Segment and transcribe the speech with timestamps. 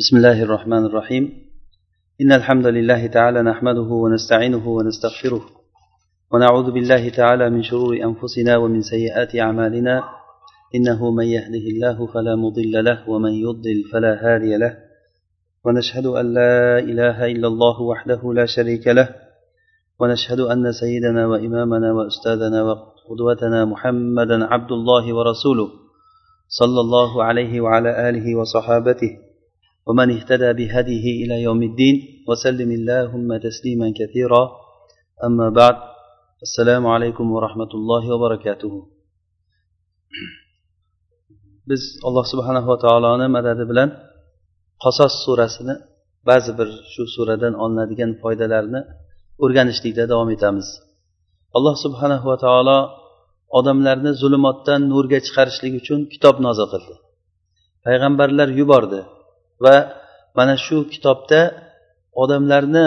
[0.00, 1.32] بسم الله الرحمن الرحيم.
[2.20, 5.42] إن الحمد لله تعالى نحمده ونستعينه ونستغفره
[6.32, 10.02] ونعوذ بالله تعالى من شرور أنفسنا ومن سيئات أعمالنا.
[10.74, 14.76] إنه من يهده الله فلا مضل له ومن يضلل فلا هادي له.
[15.64, 19.08] ونشهد أن لا إله إلا الله وحده لا شريك له.
[20.00, 25.68] ونشهد أن سيدنا وإمامنا وأستاذنا وقدوتنا محمدا عبد الله ورسوله
[26.48, 29.29] صلى الله عليه وعلى آله وصحابته.
[29.87, 31.95] ومن اهتدى بهديه إلى يوم الدين
[32.27, 34.43] وسلم اللهم تسليما كثيرا
[35.27, 35.75] أما بعد
[36.47, 38.73] السلام عليكم ورحمة الله وبركاته
[41.69, 43.89] biz alloh subhanava taoloni madadi bilan
[44.83, 45.75] qasos surasini
[46.29, 48.81] ba'zi bir shu suradan olinadigan foydalarni
[49.43, 50.67] o'rganishlikda davom etamiz
[51.57, 52.79] alloh subhanava taolo
[53.59, 56.95] odamlarni zulumotdan nurga chiqarishlik uchun kitob nozil qildi
[57.85, 58.99] payg'ambarlar yubordi
[59.64, 59.76] Va
[60.38, 61.40] mana shu kitobda
[62.22, 62.86] odamlarni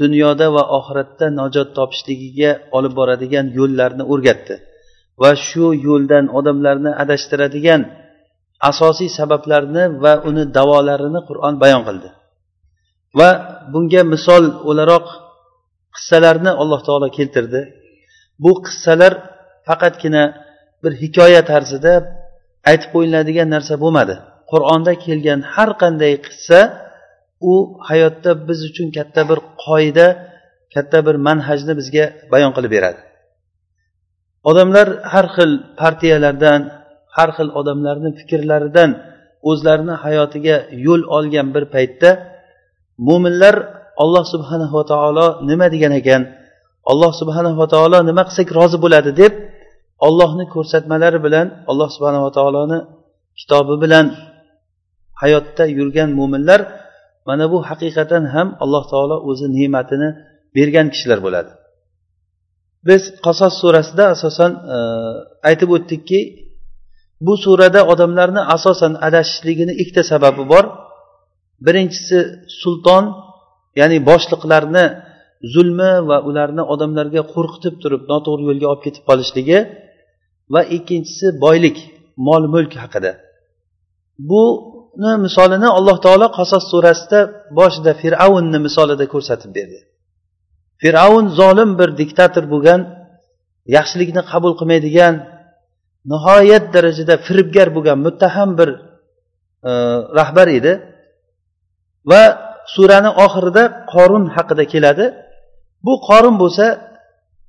[0.00, 4.54] dunyoda va oxiratda najot topishligiga olib boradigan yo'llarni o'rgatdi
[5.22, 7.82] va shu yo'ldan odamlarni adashtiradigan
[8.70, 12.08] asosiy sabablarni va uni davolarini qur'on bayon qildi.
[13.18, 13.30] Va
[13.72, 15.06] bunga misol o'laroq
[15.96, 17.60] qissalarni alloh taolo keltirdi.
[18.42, 19.12] Bu qissalar
[19.68, 20.24] faqatgina
[20.82, 21.92] bir hikoya tarzida
[22.70, 24.14] aytib qo'yiladigan narsa bo'lmadi.
[24.52, 26.60] Qur'onda kelgan har qanday qissa
[27.52, 27.54] u
[27.88, 30.06] hayotda biz uchun katta bir qoida
[30.74, 33.00] katta bir manhajni bizga bayon qilib beradi.
[34.50, 36.60] Odamlar har xil partiyalardan
[37.16, 38.90] har xil odamlarni fikrlaridan
[39.50, 42.10] o'zlarini hayotiga yo'l olgan bir paytda
[43.08, 43.54] mo'minlar
[44.02, 46.22] alloh subhanava taolo nima degan ekan
[46.90, 49.32] alloh subhanava taolo nima qilsak rozi bo'ladi deb
[50.06, 52.78] ollohni ko'rsatmalari bilan alloh subhanava taoloni
[53.40, 54.06] kitobi bilan
[55.20, 56.60] hayotda yurgan mo'minlar
[57.28, 60.08] mana bu haqiqatan ham alloh taolo o'zi ne'matini
[60.56, 61.50] bergan kishilar bo'ladi.
[62.88, 64.78] Biz qasos surasida asosan e,
[65.48, 66.20] aytib o'tdikki
[67.26, 70.64] bu surada odamlarni asosan adashishligini ikkita sababi bor.
[71.66, 72.18] Birinchisi
[72.60, 73.04] sulton
[73.80, 74.84] ya'ni boshliqlarni
[75.54, 79.58] zulmi va ularni odamlarga qo'rqitib turib noto'g'ri yo'lga olib ketib qolishligi
[80.54, 81.76] va ikkinchisi boylik
[82.26, 83.12] mol mulk haqida.
[84.30, 84.42] Bu
[84.92, 87.20] buni misolini alloh taolo qasos surasida
[87.58, 89.78] boshida fir'avnni misolida ko'rsatib berdi.
[90.82, 92.80] Fir'avn zolim bir diktator bo'lgan
[93.76, 95.14] yaxshilikni qabul qilmaydigan
[96.12, 98.70] nihoyat darajada firibgar bo'lgan muttaham bir
[99.68, 99.72] e,
[100.18, 100.72] rahbar edi.
[102.10, 102.22] Va
[102.74, 105.04] surani oxirida qorun haqida keladi.
[105.86, 106.66] Bu qorun bo'lsa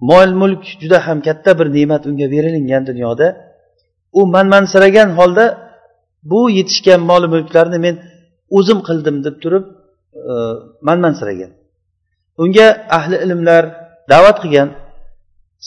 [0.10, 3.28] mol mulk juda ham katta bir ne'mat unga berilingan dunyoda.
[4.20, 5.46] U manmansiragan holda
[6.32, 7.96] bu yetishgan mol mulklarni men
[8.58, 9.66] o'zim qildim deb turib
[10.32, 10.34] e,
[10.88, 11.52] manmansiragan
[12.44, 12.68] unga
[12.98, 13.64] ahli ilmlar
[14.12, 14.70] da'vat qilgan.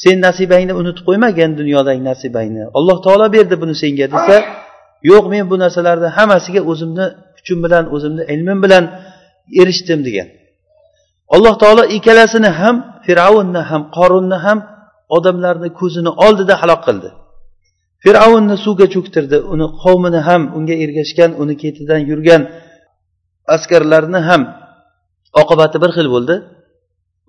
[0.02, 2.62] Sen nasibangni unutib qo'ymagin dunyodagi nasibangni.
[2.78, 4.36] Alloh taolo berdi buni senga desa
[5.10, 8.84] yo'q men bu narsalarni hammasiga o'zimni kuchim bilan o'zimni ilmim bilan
[9.60, 10.28] erishdim degan.
[11.34, 12.76] Alloh taolo ikkalasini ham
[13.06, 14.58] fir'avnni ham qorunni ham
[15.16, 17.08] odamlarni ko'zini oldida halok qildi.
[18.04, 19.38] Fir'avnni suvga cho'ktirdi.
[19.54, 22.42] Uni qavmini ham unga ergashgan uni ketidan yurgan
[23.54, 24.42] askarlarni ham
[25.42, 26.36] oqibati bir xil bo'ldi.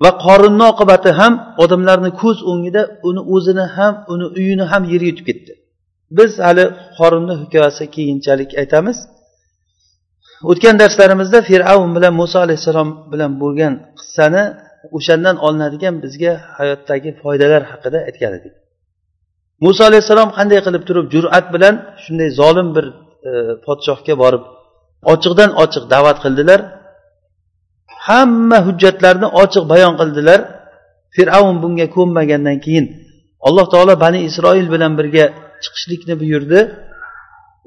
[0.04, 5.26] Va qorinni oqibati ham odamlarni ko'z o'ngida uni o'zini ham uni uyini ham yer yutib
[5.30, 5.54] ketdi.
[6.18, 6.66] Biz hali
[6.98, 8.98] qorinni hikoyasi keyinchalik aytamiz.
[10.52, 14.44] O'tgan darslarimizda fir'avn bilan muso alayhissalom bilan bo'lgan qissani
[14.98, 18.54] o'shandan olinadigan bizga hayotdagi foydalar haqida aytgan edik.
[19.64, 22.86] Muso alayhissalom qanday qilib turib jur'at bilan shunday zolim bir
[23.30, 23.32] e,
[23.66, 24.44] podshohga borib
[25.14, 26.60] ochiqdan ochiq da'vat qildilar.
[28.08, 30.40] Hamma hujjatlarni ochiq bayon qildilar.
[31.16, 32.86] Fir'avn bunga ko'nmagandan keyin
[33.48, 35.26] alloh taolo bani isroil bilan birga
[35.64, 36.60] chiqishlikni buyurdi.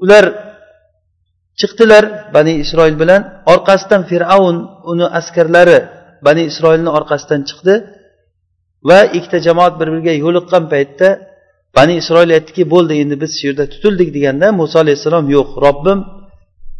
[0.03, 0.25] Ular
[1.59, 2.03] chiqdilar
[2.35, 3.21] bani isroil bilan.
[3.53, 4.57] Orqasidan fir'avn
[4.91, 5.79] uni askarlari
[6.27, 7.73] bani isroilni orqasidan chiqdi
[8.89, 11.09] va ikkita jamoat bir biriga yo'liqqan paytda
[11.75, 15.99] bani isroil aytdiki bo'ldi endi biz shu yerda tutildik deganda muso alayhissalom yo'q robbim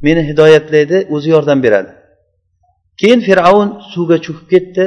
[0.06, 1.92] meni hidoyatlaydi o'zi yordam beradi.
[3.00, 4.86] Keyin fir'avn suvga cho'kib ketdi.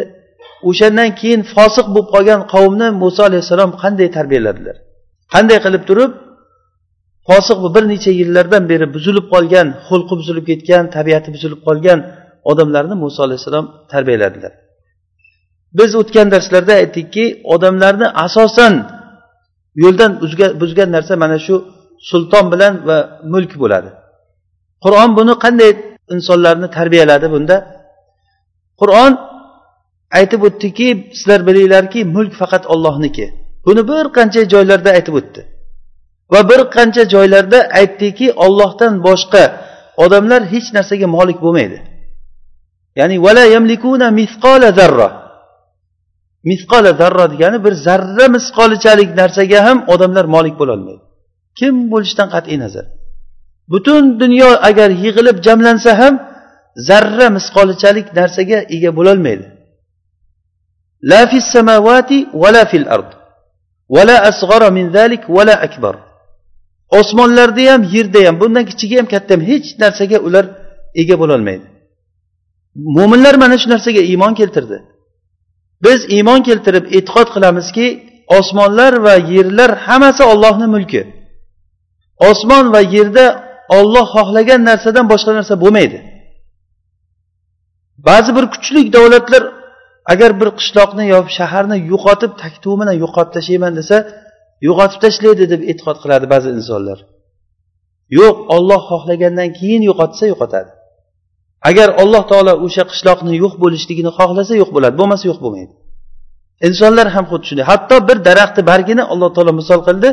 [0.71, 4.77] O'shandan keyin fosiq bo'lib qolgan qavmni muso alayhissalom qanday tarbiyaladilar?
[5.35, 6.13] Qanday qilib turib
[7.29, 11.99] fosiq bir necha yillardan beri buzilib qolgan xulqi buzilib ketgan tabiati buzilib qolgan
[12.51, 14.53] odamlarni muso alayhissalom tarbiyaladilar.
[15.79, 18.75] Biz o'tgan darslarda aytdikki odamlarni asosan
[19.83, 20.11] yo'ldan
[20.61, 21.55] buzgan narsa mana shu
[22.11, 22.99] sulton bilan va
[23.33, 23.91] mulk bo'ladi.
[24.85, 25.71] Qur'on buni qanday
[26.15, 27.57] insonlarni tarbiyaladi bunda?
[28.81, 29.13] Qur'on
[30.19, 30.89] aytib o'tdiki
[31.19, 33.27] sizlar bilinglarki mulk faqat ollohniki
[33.67, 35.41] buni bir qancha joylarda aytib o'tdi.
[36.33, 39.43] Va bir qancha joylarda aytdiki ollohdan boshqa
[40.05, 41.79] odamlar hech narsaga molik bo'lmaydi.
[42.99, 45.22] Ya'ni vala yamlikuna misqola zarra.
[46.51, 51.03] Misqola zarra degani bir zarra misqolichalik narsaga ham odamlar molik bo'lolmaydi
[51.59, 52.87] kim bo'lishidan qat'iy nazar?
[53.73, 56.15] Butun dunyo agar yig'ilib jamlansa ham
[56.89, 59.47] zarra misqolichalik narsaga ega bo'lolmaydi
[61.11, 63.11] la fis samavati vala fil ard.
[63.95, 65.95] Vala asghara min zalik vala akbar.
[66.99, 70.45] Osmonlarda ham yerda ham bundan kichigi ham katta ham hech narsaga ular
[71.01, 71.67] ega bo'lolmaydi
[72.97, 74.77] mo'minlar mana shu narsaga iymon keltirdi.
[75.85, 77.87] Biz iymon keltirib e'tiqod qilamizki
[78.39, 81.03] osmonlar va yerlar hammasi ollohni mulki.
[82.31, 83.27] Osmon va yerda
[83.79, 85.99] olloh xohlagan narsadan boshqa narsa bo'lmaydi.
[88.09, 89.43] Ba'zi bir kuchli davlatlar
[90.13, 93.97] agar bir qishloqni yo shaharni yo'qotib taktuvi bilan yo'qotib tashlayman desa
[94.69, 96.99] yo'qotib tashlaydi deb e'tiqod qiladi ba'zi insonlar.
[98.19, 100.71] Yo'q olloh xohlagandan keyin yo'qotsa yo'qotadi.
[101.69, 105.73] Agar alloh taolo o'sha qishloqni yo'q bo'lishligini xohlasa yo'q bo'ladi bo'lmasa yo'q bo'lmaydi.
[106.69, 107.65] Insonlar ham xuddi shunday.
[107.73, 110.09] Hatto bir daraxtni bargini alloh taolo misol qildi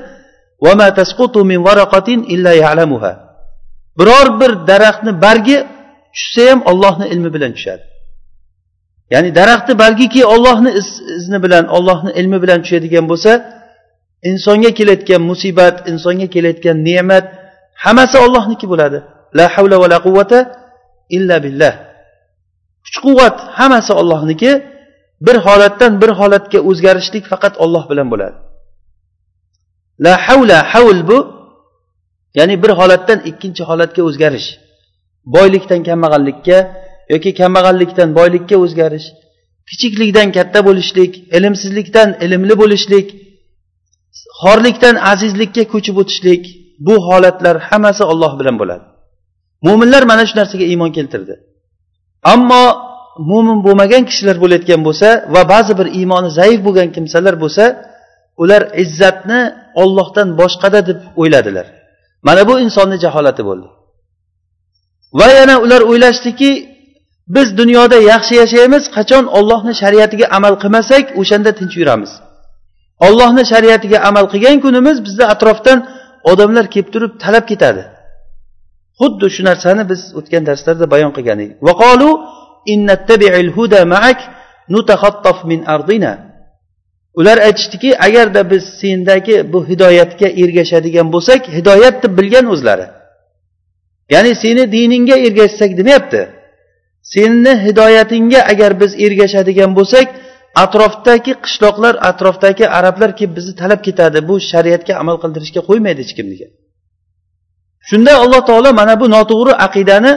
[3.99, 5.57] biror bir daraxtni bargi
[6.15, 7.83] tushsa ham ollohni ilmi bilan tushadi.
[9.13, 10.71] Ya'ni daraxtni balgiki ollohni
[11.19, 13.31] izni bilan ollohni ilmi bilan tushadigan bo'lsa
[14.29, 17.25] insonga kelayotgan musibat insonga kelayotgan ne'mat
[17.83, 18.99] hammasi ollohniki bo'ladi.
[19.37, 20.39] La havla va la quvvata
[21.15, 21.73] illa billah.
[22.85, 24.51] Kuch quvvat hammasi ollohniki
[25.27, 28.37] bir holatdan bir holatga o'zgarishlik faqat olloh bilan bo'ladi.
[30.05, 31.17] La havla havl bu
[32.37, 34.49] ya'ni bir holatdan ikkinchi holatga o'zgarish.
[35.35, 36.57] Boylikdan kambag'allikka
[37.13, 39.07] yoki kambag'allikdan boylikka o'zgarish.
[39.69, 43.07] Kichiklikdan katta bo'lishlik ilmsizlikdan ilmli bo'lishlik
[44.41, 46.43] xorlikdan azizlikka ko'chib o'tishlik
[46.87, 48.85] bu holatlar hammasi olloh bilan bo'ladi.
[49.65, 51.33] Mo'minlar mana shu narsaga iymon keltirdi.
[52.33, 52.63] Ammo
[53.31, 57.63] mo'min bo'lmagan kishilar bo'layotgan bo'lsa va ba'zi bir iymoni zaif bo'lgan kimsalar bo'lsa
[58.41, 59.41] ular izzatni
[59.81, 61.67] ollohdan boshqada deb o'yladilar.
[62.27, 63.67] Mana bu insonni jaholati bo'ldi.
[65.19, 66.51] Va yana ular o'ylashdiki
[67.35, 72.11] biz dunyoda yaxshi yashaymiz qachon ollohni shariatiga amal qilmasak o'shanda tinch yuramiz.
[73.07, 75.79] Ollohni shariatiga amal qilgan kunimiz bizni atrofdan
[76.31, 77.83] odamlar kelib turib talab ketadi.
[78.99, 81.57] Xuddi shu narsani biz o'tgan darslarda bayon qilgan edik
[87.19, 92.87] ular aytishdiki agarda biz sendagi bu hidoyatga ergashadigan bo'lsak hidoyat deb bilgan o'zlari.
[94.13, 96.21] Ya'ni seni diningga ergashsak demayapti.
[97.13, 100.07] Seni hidoyatingga agar biz ergashadigan bo'lsak
[100.63, 104.17] atrofdagi qishloqlar atrofdagi arablar kelib bizni talab ketadi.
[104.29, 106.51] Bu shariatga amal qildirishga qo'ymaydi hech kim degan.
[107.89, 110.13] Shunda alloh taolo mana bu noto'g'ri aqidani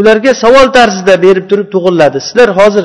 [0.00, 2.84] ularga savol tarzida berib turib to'g'irladi sizlar hozir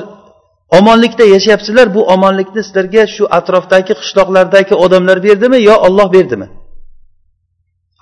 [0.79, 6.47] omonlikda yashayapsizlar bu omonlikni sizlarga shu atrofdagi qishloqlardagi odamlar berdimi yo olloh berdimi?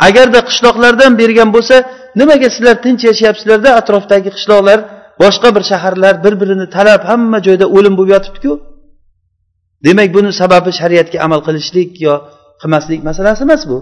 [0.07, 1.75] Agarda qishloqlardan bergan bo'lsa
[2.19, 4.79] nimaga sizlar tinch yashayapsizlarda atrofdagi qishloqlar
[5.23, 8.51] boshqa bir shaharlar bir birini talab hamma joyda o'lim bo'lib yotibdiku?
[9.85, 12.13] Demak buni sababi shariatga amal qilishlik yo
[12.61, 13.77] qilmaslik masalasi emas bu.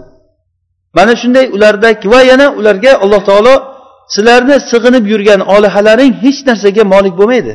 [0.96, 3.54] Mana shunday ulardagi va yana ularga alloh taolo
[4.14, 7.54] sizlarni sig'inib yurgan olihalaring hech narsaga molik bo'lmaydi.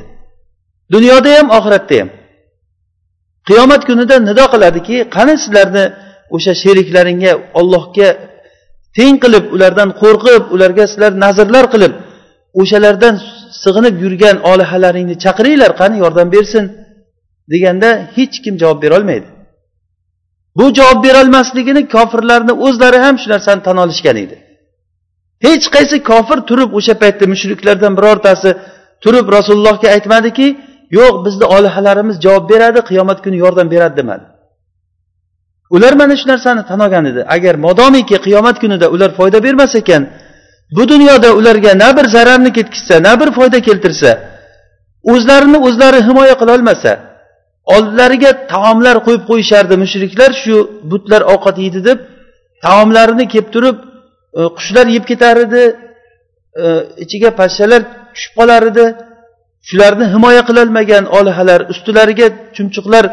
[0.93, 2.09] Dunyoda ham oxiratda ham.
[3.47, 5.85] Qiyomat kunida nido qiladiki qani sizlarni
[6.35, 8.09] o'sha sheriklaringga ollohga
[8.97, 11.93] teng qilib ulardan qo'rqib ularga sizlar nazrlar qilib
[12.61, 13.15] o'shalardan
[13.63, 16.63] sig'inib yurgan olihalaringni chaqiringlar qani yordam bersin
[17.51, 19.27] deganda hech kim javob berolmaydi
[20.57, 24.37] bu javob berolmasligini kofirlarni o'zlari ham shu narsani tan olishgan edi.
[25.45, 28.49] Hech qaysi kofir turib o'sha paytda mushriklardan birortasi
[29.03, 30.47] turib rasulullohga aytmadiki
[30.97, 34.25] yo'q bizni olihalarimiz javob beradi qiyomat kuni yordam beradi demadi.
[35.75, 37.21] Ular mana shu narsani tan olgan edi.
[37.35, 40.03] Agar modomiki qiyomat kunida ular foyda bermas ekan
[40.71, 44.11] bu dunyoda ularga na bir zararni ketkizsa na bir foyda keltirsa
[45.03, 46.91] o'zlarini o'zlari himoya qilolmasa
[47.73, 50.55] oldilariga taomlar qo'yib qo'yishardi mushriklar shu
[50.91, 51.99] butlar ovqat yeydi deb
[52.65, 53.77] taomlarini kelib turib
[54.39, 55.63] e, qushlar yeb ketar edi
[56.63, 56.65] e,
[57.03, 57.81] ichiga pashshalar
[58.13, 58.85] tushib qolar edi.
[59.69, 63.05] Shularni himoya qilolmagan olihalar ustilariga chumchuqlar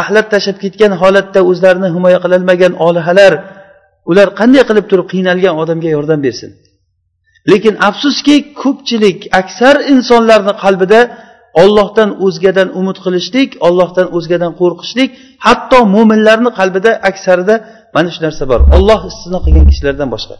[0.00, 3.32] axlat tashlab ketgan holatda o'zlarini himoya qilolmagan olihalar
[4.10, 6.50] ular qanday qilib turib qiynalgan odamga yordam bersin?
[7.50, 11.00] Lekin afsuski ko'pchilik aksar insonlarni qalbida
[11.62, 15.10] ollohdan o'zgadan umid qilishlik ollohdan o'zgadan qo'rqishlik
[15.46, 17.54] hatto mo'minlarni qalbida aksarida
[17.96, 18.60] mana shu narsa bor.
[18.76, 20.34] Olloh istisno qilgan kishilardan boshqa.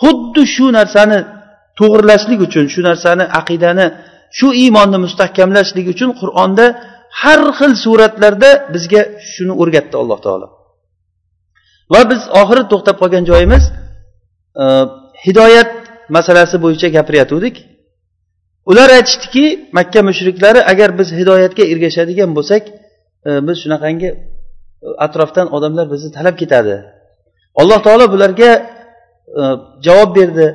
[0.00, 1.18] Xuddi shu narsani
[1.78, 3.86] to'g'irlashlik uchun shu narsani aqidani
[4.38, 6.66] shu iymonni mustahkamlashlik uchun qur'onda
[7.20, 9.02] har xil suratlarda bizga
[9.32, 10.46] shuni o'rgatdi alloh taolo.
[11.92, 13.64] Va biz oxiri to'xtab qolgan joyimiz
[14.62, 14.64] e,
[15.24, 15.70] hidoyat
[16.16, 17.56] masalasi bo'yicha gapirayotgandik.
[18.70, 19.44] Ular aytishdiki
[19.78, 22.62] makka mushriklari agar biz hidoyatga ergashadigan bo'lsak
[23.28, 24.16] e, biz shunaqangi e,
[25.06, 26.76] atrofdan odamlar bizni talab ketadi.
[27.60, 28.50] Alloh taolo bularga
[29.40, 29.42] e,
[29.86, 30.46] javob berdi.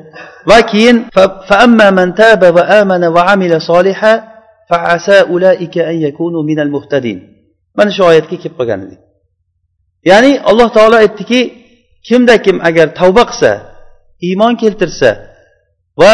[0.49, 0.97] Va keyin
[7.77, 8.99] mana shu oyatga kelib qolgan edik.
[10.09, 11.39] Ya'ni alloh taolo aytdiki
[12.07, 13.51] kimda kim agar tavba qilsa
[14.27, 15.09] iymon keltirsa
[16.01, 16.13] va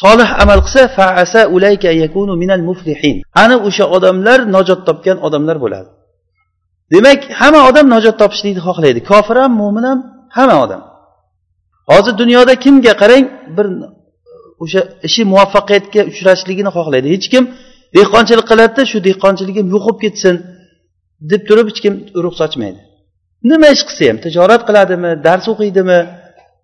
[0.00, 3.16] solih amal qilsa faasa ulayka yakunu minal muflihin.
[3.42, 5.88] Ana o'sha odamlar najot topgan odamlar bo'ladi.
[6.94, 9.00] Demak hamma odam najot topishlikni xohlaydi.
[9.10, 9.98] Kofir ham mo'min ham
[10.36, 10.82] hamma odam.
[11.90, 13.24] Hozir dunyoda kimga qarang
[13.56, 13.66] bir
[14.64, 17.06] o'sha ishi muvaffaqiyatga uchrashligini xohlaydi.
[17.14, 17.44] Hech kim
[17.96, 20.34] dehqonchilik qiladida shu dehqonchiligim yo'q bo'lib ketsin
[21.30, 22.80] deb turib hech kim urug' sochmaydi
[23.50, 25.98] nima ish qilsa ham tijorat qiladimi dars o'qiydimi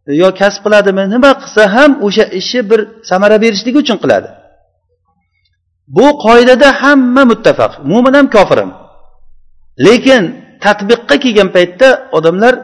[0.07, 1.05] yo kasb qiladimi?
[1.15, 2.81] Nima qilsa ham o'sha ishi bir
[3.11, 4.29] samara berishligi uchun qiladi.
[5.97, 8.71] Bu qoidada hamma muttafaq mo'min ham kofir ham.
[9.87, 10.23] Lekin
[10.65, 12.55] tadbiqqa kelgan paytda odamlar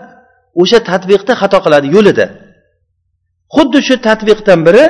[0.63, 2.27] o'sha tadbiqda xato qiladi yo'lida.
[3.55, 4.85] Xuddi shu tadbiqdan biri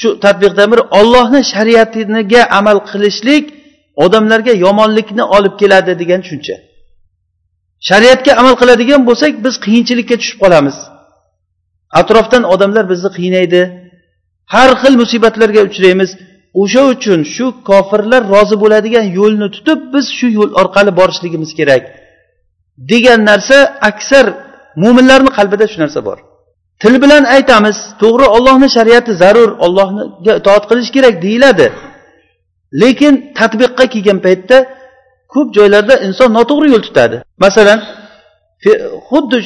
[0.00, 3.44] shu tadbiqdan biri ollohni shariatiga amal qilishlik
[4.04, 6.56] odamlarga yomonlikni olib keladi degan tushuncha.
[7.88, 10.76] Shariatga amal qiladigan bo'lsak biz qiyinchilikka tushib qolamiz.
[12.00, 13.60] Atrofdan odamlar bizni qiynaydi.
[14.54, 16.10] Har xil musibatlarga uchraymiz.
[16.62, 21.82] O'sha uchun shu kofirlar rozi bo'ladigan yo'lni tutib biz shu yo'l orqali borishligimiz kerak.
[22.90, 23.58] Degan narsa
[23.90, 24.26] aksar
[24.82, 26.18] mo'minlarni qalbida shu narsa bor.
[26.82, 31.66] Til bilan aytamiz to'g'ri ollohni shariati zarur ollohga itoat qilish kerak deyiladi.
[32.82, 34.56] Lekin tadbiqqa kelgan paytda
[35.34, 37.16] ko'p joylarda inson noto'g'ri yo'l tutadi.
[37.44, 37.78] Masalan
[39.08, 39.38] xuddi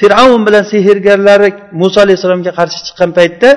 [0.00, 1.48] fir'avn bilan sehrgarlari
[1.80, 3.50] muso alayhissalomga qarshi chiqqan paytda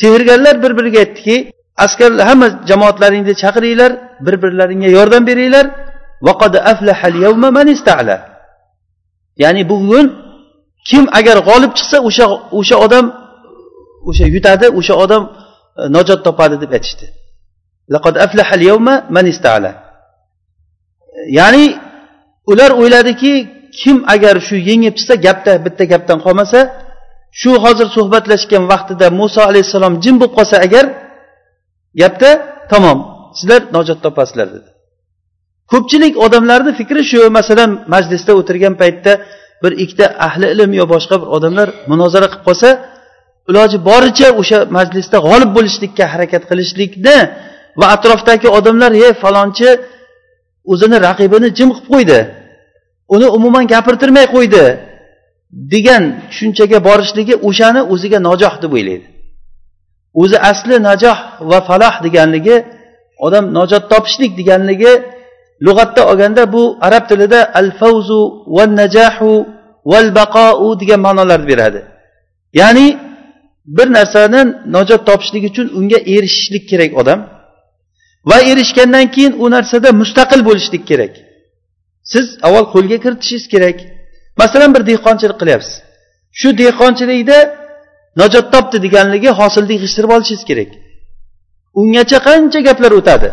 [0.00, 1.36] sehrgarlar bir biriga aytdiki
[1.84, 3.92] askarlar hamma jamoatlaringni chaqiringlar
[4.26, 5.66] bir birlaringga yordam beringlar.
[9.42, 10.06] Ya'ni bugun
[10.88, 12.26] kim agar g'olib chiqsa o'sha
[12.58, 13.06] o'sha odam
[14.08, 15.22] o'sha yutadi o'sha odam
[15.80, 17.06] e, najot topadi deb aytishdi.
[21.18, 21.64] E, ya'ni
[22.50, 23.32] ular o'yladiki
[23.80, 26.58] kim agar shu yengib chiqsa gapda bitta gapdan qolmasa
[27.40, 30.84] shu hozir suhbatlashgan vaqtida muso alayhissalom jim bo'lib qolsa agar
[32.00, 32.30] gapda
[32.72, 32.98] tamom
[33.38, 34.68] sizlar nojot topasizlar dedi.
[35.72, 39.12] Ko'pchilik odamlarni fikri shu masalan majlisda o'tirgan paytda
[39.62, 42.68] bir ikkita ahli ilm yo boshqa bir odamlar munozara qilib qolsa
[43.50, 47.16] iloji boricha o'sha majlisda g'olib bo'lishlikka harakat qilishlikni
[47.80, 49.68] va atrofdagi odamlar ye falonchi
[50.70, 52.18] o'zini raqibini jim qilib qo'ydi.
[53.14, 54.64] Uni umuman gapirtirmay qo'ydi
[55.74, 59.06] degan tushunchaga borishligi o'shani o'ziga nojoh deb o'ylaydi.
[60.22, 61.18] O'zi asli najoh
[61.50, 62.56] va faloh deganligi
[63.26, 64.92] odam najot topishlik deganligi
[65.66, 68.20] lug'atda olganda bu arab tilida al favzu
[68.56, 69.32] val najahu
[69.90, 71.80] val baqou degan ma'nolarni beradi.
[72.60, 72.86] Ya'ni
[73.76, 74.40] bir narsani
[74.76, 77.20] najot topishlik uchun unga erishishlik kerak odam.
[78.30, 81.12] Va erishgandan keyin u narsada mustaqil bo'lishlik kerak.
[82.12, 83.76] Siz avval qo'lga kiritishingiz kerak.
[84.40, 85.74] Masalan bir dehqonchilik qilyapsiz.
[86.40, 87.38] Shu dehqonchilikda
[88.20, 90.70] najot topdi deganligi hosilni yig'ishtirib olishingiz kerak.
[91.80, 93.28] Ungacha qancha gaplar o'tadi?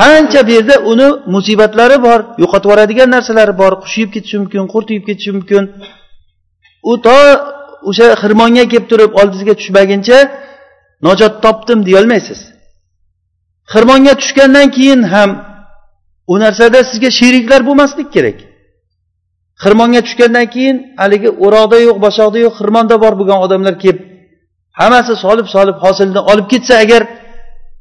[0.00, 5.04] Qancha bu yerda uni musibatlari bor yo'qotib yuboradigan narsalari bor qushiyib ketishi mumkin qurt yeb
[5.08, 5.64] ketishi mumkin.
[6.90, 7.18] U to
[7.90, 10.18] o'sha xirmonga kelib turib oldingizga tushmaguncha
[11.06, 12.40] najot topdim deyolmaysiz
[13.72, 15.30] xirmonga tushgandan keyin ham
[16.32, 18.38] u narsada sizga sheriklar bo'lmaslik kerak.
[19.62, 24.00] Xirmonga tushgandan keyin haligi o'roqda yo'q boshoqda yo'q xirmonda bor bo'lgan odamlar kelib
[24.80, 27.02] hammasi solib solib hosilni olib ketsa agar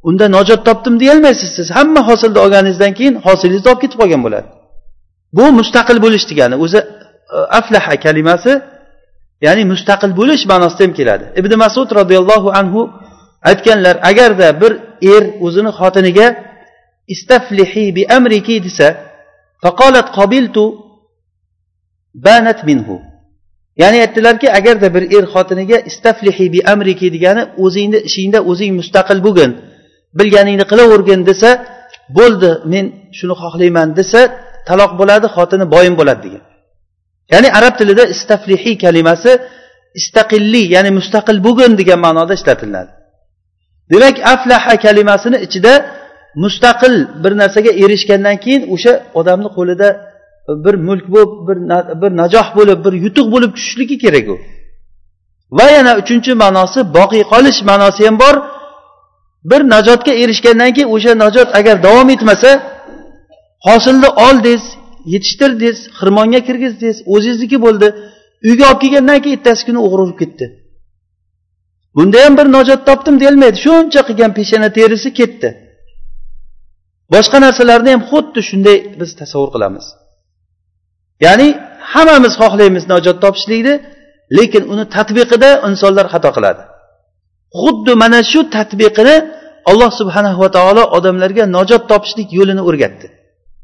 [0.08, 1.68] unda najot topdim deyolmaysiz siz.
[1.78, 4.48] Hamma hosilni olganingizdan keyin hosilingizni olib ketib qolgan bo'ladi.
[5.38, 6.80] Bu mustaqil bo'lish degani o'zi
[7.36, 8.52] e, aflaha kalimasi
[9.46, 11.26] ya'ni mustaqil bo'lish ma'nosida ham keladi.
[11.40, 12.82] Ibn masud roziyallohu anhu
[13.50, 14.72] aytganlar agarda bir
[15.14, 16.28] er o'zini xotiniga
[17.14, 18.88] istaflihi bi amriki desa
[19.64, 20.66] faqolat qobiltu
[22.26, 22.96] banat minhu.
[23.82, 29.52] Ya'ni aytdilarki agarda bir er xotiniga istaflihi bi amriki degani o'zingni ishingda o'zing mustaqil bo'lgin
[30.20, 31.50] bilganingni qilavergin desa
[32.18, 32.86] bo'ldi men
[33.18, 34.22] shuni xohlayman desa
[34.70, 36.44] taloq bo'ladi xotini boyin bo'ladi degan.
[37.34, 39.32] Ya'ni arab tilida istaflihi kalimasi
[40.00, 42.92] istaqilli ya'ni mustaqil bo'lgin degan ma'noda ishlatiladi.
[43.92, 45.74] Demak aflaha kalimasini ichida
[46.44, 49.88] mustaqil bir narsaga erishgandan keyin o'sha odamni qo'lida
[50.66, 51.58] bir mulk bo'lib bir
[52.02, 54.36] bir najoh bo'lib bir yutuq bo'lib tushishligi kerak u.
[55.58, 58.36] Va yana uchinchi ma'nosi boqiy qolish ma'nosi ham bor.
[59.52, 62.50] Bir najotga erishgandan keyin o'sha najot agar davom etmasa
[63.68, 64.64] hosilni oldingiz
[65.14, 67.88] yetishtirdingiz xirmonga kirgizdingiz o'zingizniki bo'ldi.
[68.48, 70.46] Uyga olib kelgandan keyin ertasi kuni o'g'ri urib ketdi.
[71.96, 75.50] Bunda ham bir najot topdim deyolmaydi shuncha qilgan peshana terisi ketdi.
[77.14, 79.86] Boshqa narsalarni ham xuddi shunday biz tasavvur qilamiz.
[81.26, 81.48] Ya'ni
[81.94, 83.74] hammamiz xohlaymiz najot topishlikni
[84.38, 86.62] lekin uni tatbiqida insonlar xato qiladi.
[87.62, 89.16] Xuddi mana shu tadbiqini
[89.70, 93.08] alloh subhanahu va taolo odamlarga najot topishlik yo'lini o'rgatdi.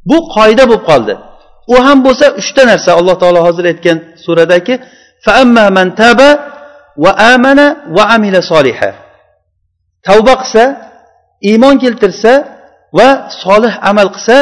[0.09, 1.13] Bu qoida bo'lib qoldi.
[1.73, 4.73] U ham bo'lsa uchta narsa alloh taolo hozir aytgan suradagi
[7.03, 8.89] va amana va amila soliha.
[10.07, 10.63] Tavba qilsa
[11.49, 12.31] iymon keltirsa
[12.97, 13.09] va
[13.43, 14.35] solih amal qilsa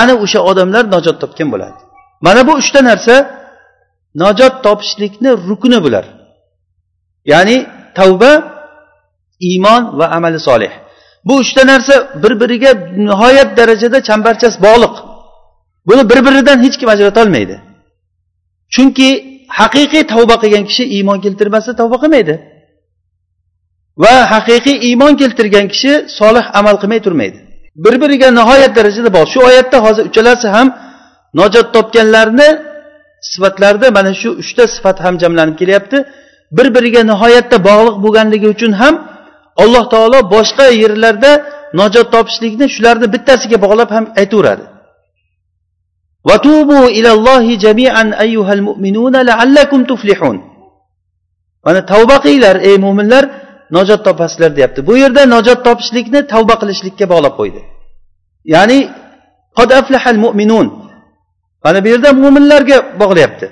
[0.00, 1.78] ana o'sha odamlar najot topgan bo'ladi.
[2.26, 3.14] Mana bu uchta narsa
[4.22, 6.04] najot topishlikni rukni bular.
[7.32, 7.56] Ya'ni
[7.98, 8.32] tavba
[9.48, 10.72] iymon va amali solih.
[11.26, 12.70] Bu uchta narsa bir biriga
[13.08, 14.94] nihoyat darajada chambarchas bog'liq.
[15.88, 17.56] Buni bir biridan hech kim ajratolmaydi
[18.74, 19.08] chunki
[19.58, 22.34] haqiqiy tavba qilgan kishi iymon keltirmasa tavba qilmaydi.
[24.02, 27.38] Va haqiqiy iymon keltirgan kishi solih amal qilmay turmaydi.
[27.84, 29.30] Bir biriga nihoyat darajada bog'liq.
[29.34, 30.66] Shu oyatda hozir uchalasi ham
[31.40, 32.48] najot topganlarni
[33.32, 35.98] sifatlarida mana shu uchta sifat ham jamlanib kelyapti.
[36.56, 38.94] Bir biriga nihoyatda bog'liq bo'lganligi uchun ham
[39.62, 41.30] alloh taolo boshqa yerlarda
[41.80, 44.64] najot topishlikni shularni bittasiga bog'lab ham aytaveradi.
[46.27, 50.37] وتوبوا إلى الله جميعا أيها المؤمنون لعلكم تفلحون
[51.67, 53.23] mana tavba qilinglar ey mo'minlar
[53.75, 57.61] najot topasizlar deyapti bu yerda najot topishlikni tavba qilishlikka bog'lab qo'ydi
[58.53, 58.79] ya'ni
[59.57, 60.67] qad aflahal mu'minun
[61.63, 63.47] mana bu yerda mo'minlarga bog'layapti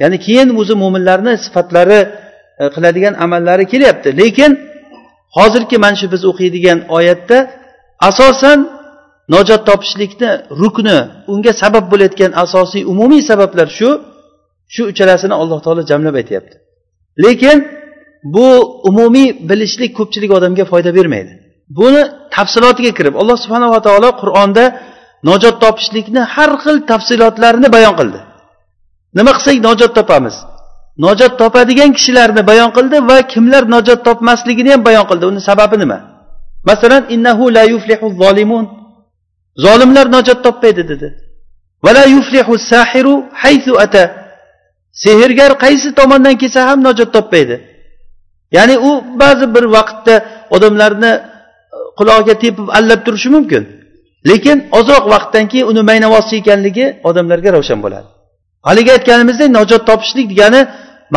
[0.00, 2.00] ya'ni keyin o'zi mo'minlarni sifatlari
[2.60, 4.50] e, qiladigan amallari kelyapti lekin
[5.36, 7.38] hozirgi mana shu biz o'qiydigan oyatda
[8.08, 8.58] asosan
[9.33, 10.29] najot topishlikni
[10.61, 10.97] rukni
[11.33, 13.89] unga sabab bo'layotgan asosiy umumiy sabablar shu.
[14.73, 16.55] Shu uchalasini alloh taolo jamlab aytyapti.
[17.23, 17.57] Lekin
[18.23, 18.47] bu
[18.89, 21.31] umumiy bilishlik ko'pchilik odamga foyda bermaydi.
[21.77, 22.01] Buni
[22.35, 24.65] tafsilotiga kirib alloh subhanava taolo qur'onda
[25.29, 28.19] najot topishlikni har xil tafsilotlarini bayon qildi.
[29.17, 30.35] Nima qilsak najot topamiz?
[31.05, 35.23] Najot topadigan kishilarni bayon qildi va kimlar najot topmasligini ham bayon qildi.
[35.31, 35.97] Uni sababi nima?
[36.69, 38.65] Masalan innahu la yuflihu zolimun.
[39.57, 41.07] Zolimlar najot topmaydi dedi.
[41.83, 44.03] Vala yuflihu sahiru haythu ata.
[45.03, 47.55] Sehrgar qaysi tomondan kelsa ham najot topmaydi.
[48.57, 50.15] Ya'ni u ba'zi bir vaqtda
[50.55, 51.21] odamlarni e,
[51.97, 53.63] qulog'iga tepib allab turishi mumkin.
[54.29, 58.07] Lekin ozroq vaqtdan keyin uni maynavosi ekanligi odamlarga ravshan bo'ladi.
[58.67, 60.61] Haligi aytganimizdek najot topishlik degani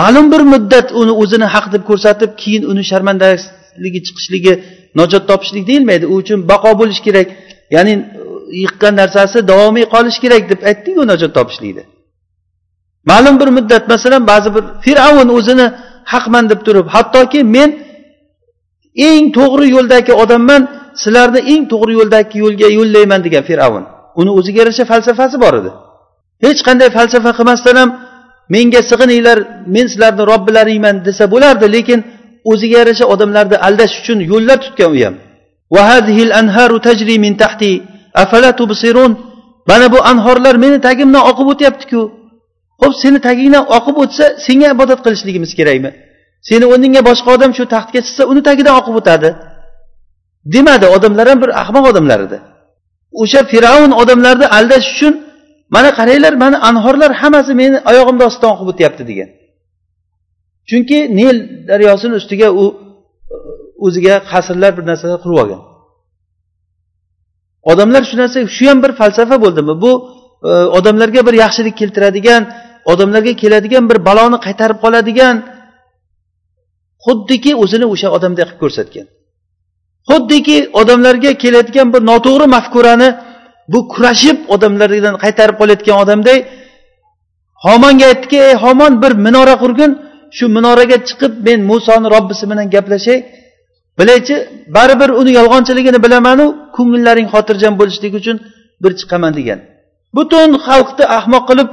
[0.00, 4.52] ma'lum bir muddat uni o'zini haq deb ko'rsatib keyin uni sharmandaligi chiqishligi
[5.00, 6.04] najot topishlik deyilmaydi.
[6.12, 7.28] U uchun baqo bo'lishi kerak.
[7.76, 7.92] Ya'ni
[8.62, 11.84] yiqqan narsasi davomiy qolishi kerak deb aytdikku najot topishlikni.
[13.10, 15.66] Ma'lum bir muddat masalan ba'zi bir fir'avn o'zini
[16.12, 17.70] haqman deb turib hattoki men
[19.08, 20.62] eng to'g'ri yo'ldagi odamman
[21.02, 23.84] sizlarni eng to'g'ri yo'ldagi yo'lga yo'llayman degan fir'avn.
[24.20, 25.70] Uni o'ziga yarasha falsafasi bor edi.
[26.44, 27.90] Hech qanday falsafa qilmasdan ham
[28.54, 29.38] menga sig'ininglar
[29.74, 31.98] men sizlarni robbilaringman desa bo'lardi lekin
[32.50, 35.14] o'ziga yarasha odamlarni aldash uchun yo'llar tutgan u ham.
[39.70, 42.00] Mana bu anhorlar meni tagimdan oqib o'tyaptiku.
[42.82, 45.90] Ho'p seni tagingdan oqib o'tsa senga ibodat qilishligimiz kerakmi?
[46.48, 49.30] Seni o'rningga boshqa odam shu taxtga chiqsa uni tagidan oqib o'tadi.
[50.54, 52.38] Demadi odamlar ham bir ahmoq odamlar edi
[53.22, 55.14] o'sha fir'avn odamlarni aldash uchun
[55.74, 59.28] mana qaranglar mana anhorlar hammasi meni oyog'imni ostidan oqib o'tyapti degan.
[60.68, 61.36] Chunki nil
[61.70, 62.64] daryosini ustiga u
[63.86, 65.62] o'ziga qasrlar bir narsalar qurib olgan.
[67.70, 69.74] Odamlar shu narsa shu ham bir falsafa bo'ldimi?
[69.84, 69.92] Bu
[70.50, 72.42] e, odamlarga bir yaxshilik keltiradigan
[72.92, 75.36] odamlarga keladigan bir baloni qaytarib qoladigan
[77.06, 79.06] xuddiki o'zini o'sha odamday qilib ko'rsatgan.
[80.10, 83.08] Xuddiki odamlarga keladigan bir noto'g'ri mafkurani
[83.72, 86.38] bu kurashib odamlardan qaytarib qolayotgan odamday
[87.66, 89.90] homonga aytdiki ey homon bir minora qurgin
[90.36, 93.18] shu minoraga chiqib men musoni robbisi bilan gaplashay
[93.98, 94.36] bilaychi
[94.76, 96.44] baribir uni yolg'onchiligini bilamanu
[96.76, 98.36] ko'ngillaring xotirjam bo'lishligi uchun
[98.82, 99.58] bir chiqaman degan.
[100.16, 101.68] Butun xalqni ahmoq qilib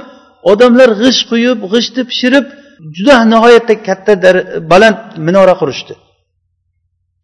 [0.50, 2.46] odamlar g'isht quyib g'ishtni pishirib
[2.96, 4.12] juda nihoyatda katta
[4.72, 5.94] baland minora qurishdi.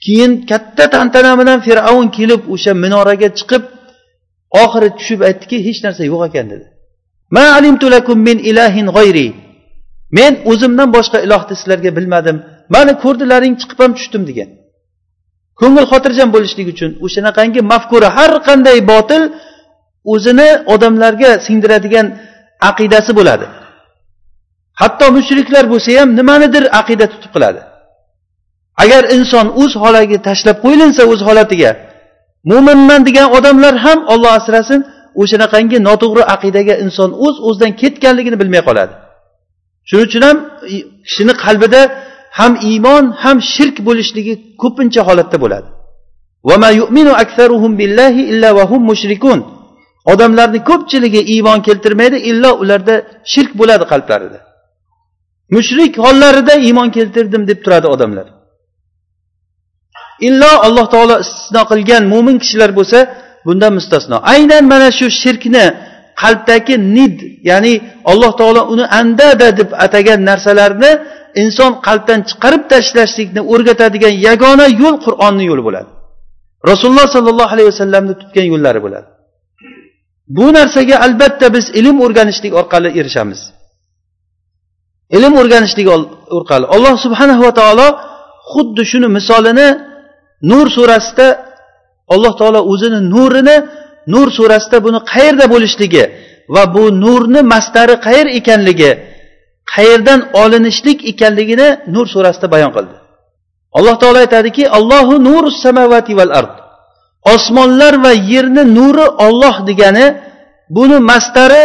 [0.04, 3.62] Keyin katta tantana bilan fir'avn kelib o'sha minoraga chiqib
[4.62, 6.66] oxiri tushib aytdiki hech narsa yo'q ekan dedi.
[7.36, 9.28] Ma alimtu lakum min ilahin g'oyri
[10.18, 12.36] men o'zimdan boshqa ilohni sizlarga bilmadim.
[12.74, 14.48] Mani ko'rdilaring chiqib ham tushdim degan.
[15.60, 19.22] Ko'ngil xotirjam bo'lishlik uchun o'shanaqangi mafkura har qanday botil
[20.12, 22.06] o'zini odamlarga singdiradigan
[22.70, 23.46] aqidasi bo'ladi.
[24.80, 27.60] Hatto mushriklar bo'lsa ham nimanidir aqida tutib qiladi.
[28.82, 31.70] Agar inson o'z holiga tashlab qo'yilinsa o'z holatiga
[32.50, 34.80] mo'minman degan odamlar ham olloh asrasin
[35.22, 38.94] o'shanaqangi noto'g'ri aqidaga inson o'z o'zidan ketganligini bilmay qoladi.
[39.88, 40.36] Shuning uchun ham
[41.08, 41.80] kishini qalbida
[42.38, 45.68] ham iymon ham shirk bo'lishligi ko'pincha holatda bo'ladi.
[50.12, 52.94] odamlarni ko'pchiligi iymon keltirmaydi illo ularda
[53.32, 54.38] shirk bo'ladi qalblarida.
[55.56, 58.26] Mushrik hollarida iymon keltirdim deb turadi odamlar.
[60.28, 62.98] Illo alloh taolo istisno qilgan mo'min kishilar bo'lsa
[63.46, 64.16] bundan mustasno.
[64.34, 65.64] Aynan mana shu shirkni
[66.22, 67.16] qalbdagi nid
[67.50, 67.74] ya'ni
[68.10, 70.90] alloh taolo uni andada deb atagan narsalarni
[71.42, 75.90] inson qalbdan chiqarib tashlashlikni o'rgatadigan yagona yo'l qur'onni yo'li bo'ladi.
[76.70, 79.08] Rasululloh sollallohu alayhi vasallamni tutgan yo'llari bo'ladi.
[80.36, 83.40] Bu narsaga albatta biz ilm o'rganishlik orqali erishamiz.
[85.16, 85.86] Ilm o'rganishlik
[86.38, 87.88] orqali alloh subhanahu va taolo
[88.52, 89.68] xuddi shuni misolini
[90.50, 91.28] nur surasida
[92.14, 93.56] alloh taolo o'zini nurini
[94.12, 96.04] nur surasida buni qayerda bo'lishligi
[96.54, 98.90] va bu nurni mastari qayer ekanligi
[99.74, 102.96] qayerdan olinishlik ekanligini nur surasida bayon qildi.
[103.78, 106.54] Alloh taolo aytadiki allohu nur samavati val ard.
[107.34, 110.06] Osmonlar va yerni nuri olloh degani
[110.76, 111.64] buni mastari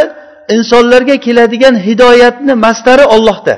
[0.56, 3.56] insonlarga keladigan hidoyatni mastari ollohda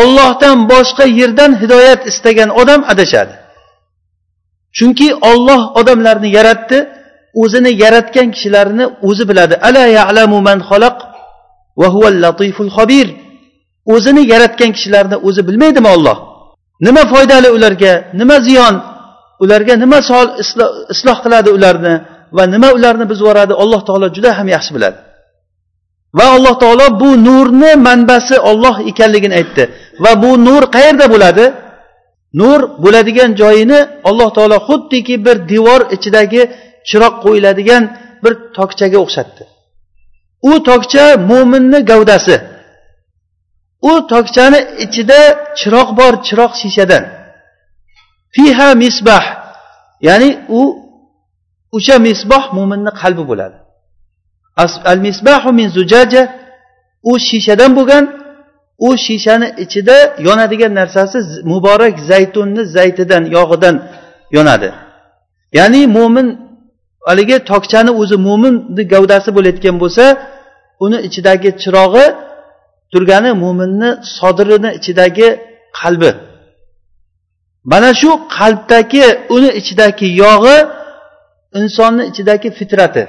[0.00, 3.34] ollohdan boshqa yerdan hidoyat istagan odam adashadi.
[4.76, 6.78] Chunki olloh odamlarni yaratdi
[7.42, 9.54] o'zini yaratgan kishilarni o'zi biladi.
[9.68, 10.96] Ala ya'lamu man xalaq
[11.80, 13.08] va huval latiful xobir
[13.94, 16.18] o'zini yaratgan kishilarni o'zi bilmaydimi olloh
[16.86, 18.74] nima foydali ularga nima ziyon?
[19.44, 20.26] Ularga nima sol
[20.94, 21.94] isloh qiladi ularni
[22.36, 24.98] va nima ularni buzib yuboradi alloh taolo juda ham yaxshi biladi.
[26.18, 29.62] Va alloh taolo bu nurni manbasi olloh ekanligini aytdi.
[30.04, 31.44] Va bu nur qayerda bo'ladi?
[32.40, 36.42] Nur bo'ladigan joyini alloh taolo xuddiki bir devor ichidagi
[36.88, 37.82] chiroq qo'yiladigan
[38.24, 39.42] bir tokchaga o'xshatdi.
[40.50, 42.36] U tokcha mo'minni gavdasi.
[43.82, 45.20] U tokchani ichida
[45.58, 47.04] chiroq bor chiroq shishadan.
[48.34, 49.24] Fiha misbah.
[50.08, 50.60] Ya'ni u
[51.76, 53.56] o'sha misboh mo'minni qalbi bo'ladi.
[54.92, 56.22] Al misbahu min zujaja.
[57.10, 58.04] U shishadan bo'lgan
[58.86, 61.18] u shishani ichida yonadigan narsasi
[61.52, 63.76] muborak zaytunni zaytidan yog'idan
[64.36, 64.70] yonadi.
[65.58, 66.28] Ya'ni mo'min
[67.08, 70.04] haligi tokchani o'zi mo'minni gavdasi bo'layotgan bo'lsa
[70.84, 72.04] uni ichidagi chirog'i
[72.92, 75.28] turgani mo'minni sodirini ichidagi
[75.80, 76.10] qalbi.
[77.72, 79.04] Mana shu qalbdagi
[79.36, 80.58] uni ichidagi yog'i
[81.60, 83.04] insonni ichidagi fitrati.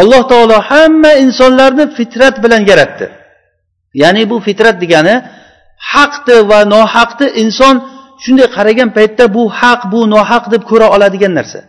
[0.00, 3.06] Alloh taolo hamma insonlarni fitrat bilan yaratdi.
[4.02, 5.14] Ya'ni bu fitrat degani
[5.92, 7.74] haqni va nohaqni inson
[8.24, 11.60] shunday qaragan paytda bu haq bu nohaq deb ko'ra oladigan narsa.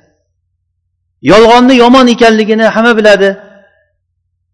[1.31, 3.29] Yolg'onni yomon ekanligini hamma biladi.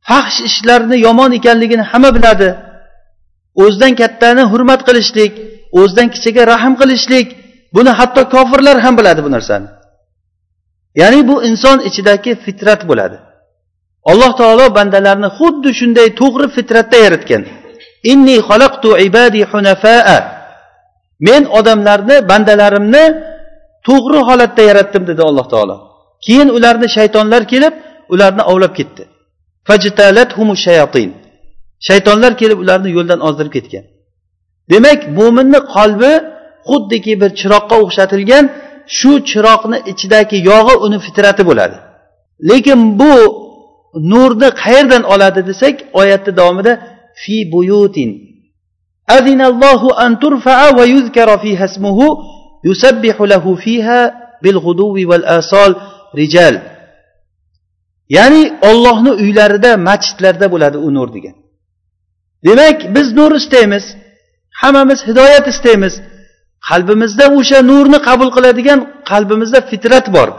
[0.10, 2.50] Fahsh ishlarni yomon ekanligini hamma biladi.
[3.64, 5.34] O'zidan kattani hurmat qilishlik
[5.80, 7.28] o'zidan kichiga rahm qilishlik
[7.76, 9.68] buni hatto kofirlar ham biladi bu narsani.
[11.02, 13.18] Ya'ni bu inson ichidagi fitrat bo'ladi.
[14.12, 17.44] Alloh taolo bandalarni xuddi shunday to'g'ri fitratda yaratgan.
[18.12, 20.20] Inni xalaqtu ibadi hunafaa.
[21.28, 23.06] Men odamlarni bandalarimni
[23.88, 25.76] to'g'ri holatda yaratdim dedi alloh taolo.
[26.26, 27.74] Keyin ularni shaytonlar kelib
[28.14, 29.04] ularni ovlab ketdi.
[31.88, 33.86] Shaytonlar kelib ularni yo'ldan ozdirib ketgan.
[34.72, 36.14] Demak mo'minni qalbi
[36.70, 38.46] xuddiki bir chiroqqa o'xshatilgan
[38.98, 41.78] shu chiroqni ichidagi yog'i uni fitrati bo'ladi.
[42.50, 43.14] Lekin bu
[44.12, 46.74] nurni qayerdan oladi desak oyatni davomida
[47.22, 48.10] fi buyutin.
[49.18, 52.08] Azinallohu an turfa'a va yuzkara fiha ismuhu
[52.68, 54.00] yusabbihu lahu fiha
[54.44, 55.72] bil g'uduvi val asol
[56.20, 56.56] rijal.
[58.16, 61.36] Ya'ni ollohni uylarida masjidlarda bo'ladi u nur degan.
[62.46, 63.86] Demak biz nur istaymiz
[64.62, 65.94] hammamiz hidoyat istaymiz.
[66.70, 68.80] Qalbimizda o'sha nurni qabul qiladigan
[69.12, 70.30] qalbimizda fitrat bor.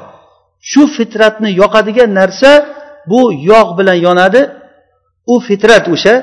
[0.71, 2.51] Shu fitratni yoqadigan narsa
[3.11, 4.43] bu yog' bilan yonadi.
[5.33, 6.15] U fitrat o'sha.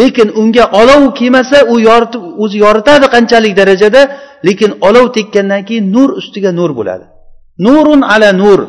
[0.00, 4.02] Lekin unga olov kelmasa u yoritib o'zi yoritadi qanchalik darajada
[4.46, 7.04] lekin olov tekkandan keyin nur ustiga nur bo'ladi.
[7.66, 8.60] Nurun ala nur.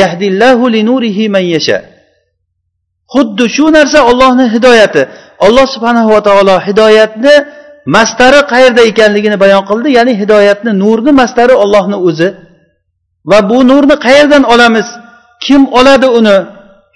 [0.00, 1.78] Yahdillahu li nurihi man yasha.
[3.14, 5.02] Xuddi shu narsa ollohni hidoyati.
[5.46, 7.34] Alloh subhanahu va taolo hidoyatni
[7.96, 9.88] mastari qayerda ekanligini bayon qildi.
[9.98, 12.28] Ya'ni hidoyatni nurni mastari ollohni o'zi.
[13.30, 14.86] Va bu nurni qayerdan olamiz?
[15.44, 16.36] Kim oladi uni?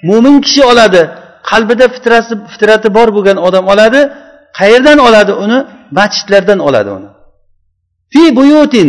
[0.09, 1.03] Mo'min kishi oladi.
[1.51, 4.01] Qalbida fitrasi fitrati bor bo'lgan odam oladi.
[4.59, 5.59] Qayerdan oladi uni?
[5.99, 7.09] Masjidlardan oladi uni.
[8.13, 8.89] Fi buyutin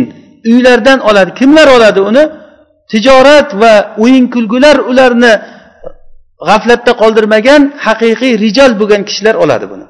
[0.50, 1.30] uylardan oladi.
[1.38, 2.22] Kimlar oladi uni?
[2.92, 3.74] Tijorat va
[4.04, 5.32] o'yin kulgular ularni
[6.48, 9.86] g'aflatda qoldirmagan haqiqiy rijol bo'lgan kishilar oladi buni.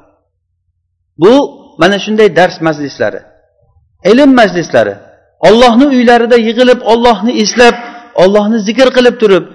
[1.21, 1.33] Bu
[1.81, 3.21] mana shunday dars majlislari
[4.11, 4.95] ilm majlislari.
[5.47, 7.75] Ollohni uylarida yig'ilib ollohni eslab
[8.23, 9.45] ollohni zikr qilib turib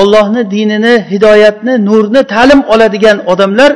[0.00, 3.70] ollohni dinini hidoyatni nurni ta'lim oladigan odamlar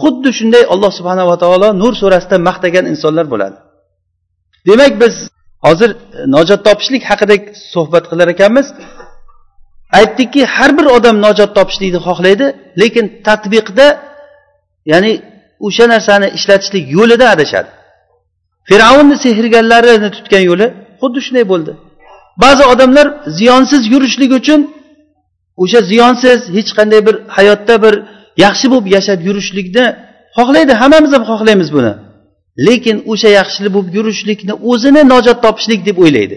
[0.00, 3.56] xuddi shunday alloh subhanava taolo nur surasida maqtagan insonlar bo'ladi.
[4.68, 5.14] Demak biz
[5.66, 5.96] hozir e,
[6.34, 7.34] nojot topishlik haqida
[7.72, 8.66] suhbat qilar ekanmiz.
[9.98, 12.46] Aytdikki har bir odam nojot topishlikni xohlaydi
[12.82, 13.86] lekin tadbiqda
[14.92, 15.12] ya'ni
[15.66, 17.70] o'sha narsani ishlatishlik yo'lida adashadi.
[18.68, 20.66] Fir'avnni sehrgarlarini tutgan yo'li
[21.00, 21.72] xuddi shunday bo'ldi.
[22.44, 23.06] Ba'zi odamlar
[23.38, 24.60] ziyonsiz yurishlik uchun
[25.62, 27.94] o'sha ziyonsiz hech qanday bir hayotda bir
[28.44, 29.84] yaxshi bo'lib yashab yurishlikni
[30.36, 30.72] xohlaydi.
[30.82, 31.92] Hammamiz ham xohlaymiz buni.
[32.58, 36.36] Lekin o'sha yaxshilik bo'lib yurishlikni o'zini nojot topishlik deb o'ylaydi.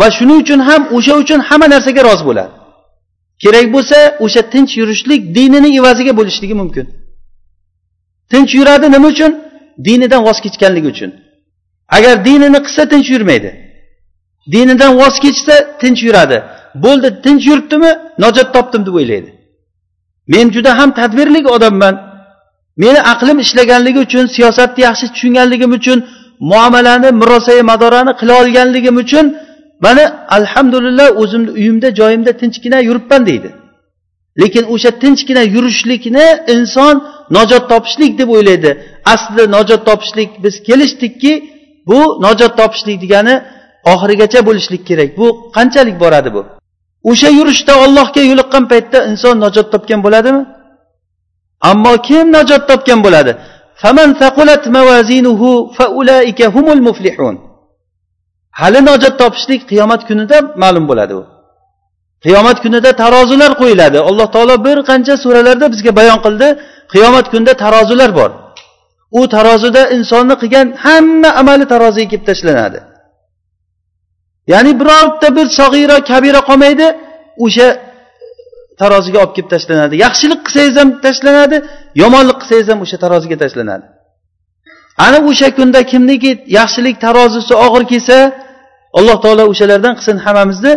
[0.00, 2.52] Va shuning uchun ham o'sha uchun hamma narsaga rozi bo'ladi.
[3.42, 6.86] Kerak bo'lsa o'sha tinch yurishlik dinini evaziga bo'lishligi mumkin.
[8.30, 9.32] Tinch yuradi nima uchun?
[9.86, 11.10] Dinidan voz kechganligi uchun.
[11.96, 13.50] Agar dinini qilsa tinch yurmaydi.
[14.52, 16.38] Dinidan voz kechsa tinch yuradi.
[16.84, 17.90] Bo'ldi tinch yuribdimi
[18.22, 19.30] nojot topdim deb o'ylaydi.
[20.32, 22.13] Men juda ham tadbirli odamman.
[22.82, 25.98] Meni aqlim ishlaganligi uchun siyosatni yaxshi tushunganligim uchun
[26.50, 29.26] muomalani murosai madorani qila olganligim uchun
[29.84, 30.04] mana
[30.36, 33.50] alhamdulillah o'zimni uyimda joyimda tinchgina yuribman deydi.
[34.40, 36.94] Lekin o'sha tinchgina yurishlikni inson
[37.36, 38.70] nojot topishlik deb o'ylaydi.
[39.12, 41.32] Aslida nojot topishlik biz kelishdikki
[41.90, 43.34] bu nojot topishlik degani
[43.92, 45.08] oxirigacha bo'lishlik kerak.
[45.18, 46.40] Bu qanchalik boradi bu?
[47.10, 50.42] O'sha yurishda ollohga yo'liqqan paytda inson najot topgan bo'ladimi?
[51.70, 53.32] Ammo kim najot topgan bo'ladi?
[58.60, 61.22] Hali najot topishlik qiyomat kunida ma'lum bo'ladi u.
[62.24, 63.98] Qiyomat kunida tarozilar qo'yiladi.
[64.08, 66.48] Alloh taolo bir qancha suralarda bizga bayon qildi.
[66.92, 68.30] Qiyomat kunida tarozilar bor.
[69.18, 72.78] U tarozida insonni qilgan hamma amali taroziga kelib tashlanadi.
[74.52, 76.86] Ya'ni birorta bir sag'ira kabira qolmaydi
[77.44, 77.68] o'sha
[78.80, 79.94] taroziga olib kelib tashlanadi.
[80.06, 81.56] Yaxshilik qilsangiz ham tashlanadi
[82.02, 83.84] yomonlik qilsangiz ham o'sha taroziga tashlanadi.
[85.06, 88.18] Ana o'sha kunda kimniki yaxshilik tarozisi og'ir kelsa
[88.98, 90.72] alloh taolo o'shalardan qilsin hammamizni.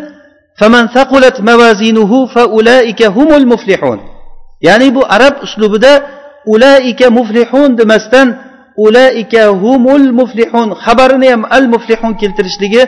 [4.68, 5.94] Ya'ni bu arab uslubida
[6.54, 8.28] ulaika muflihun demasdan
[8.86, 12.84] ulaika humul muflihun xabarini ham al muflihun keltirishligi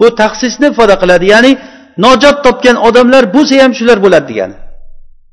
[0.00, 1.24] bu taqsisni ifoda qiladi.
[1.34, 1.52] Ya'ni
[2.04, 4.56] nojot topgan odamlar bo'lsa ham shular bo'ladi degani.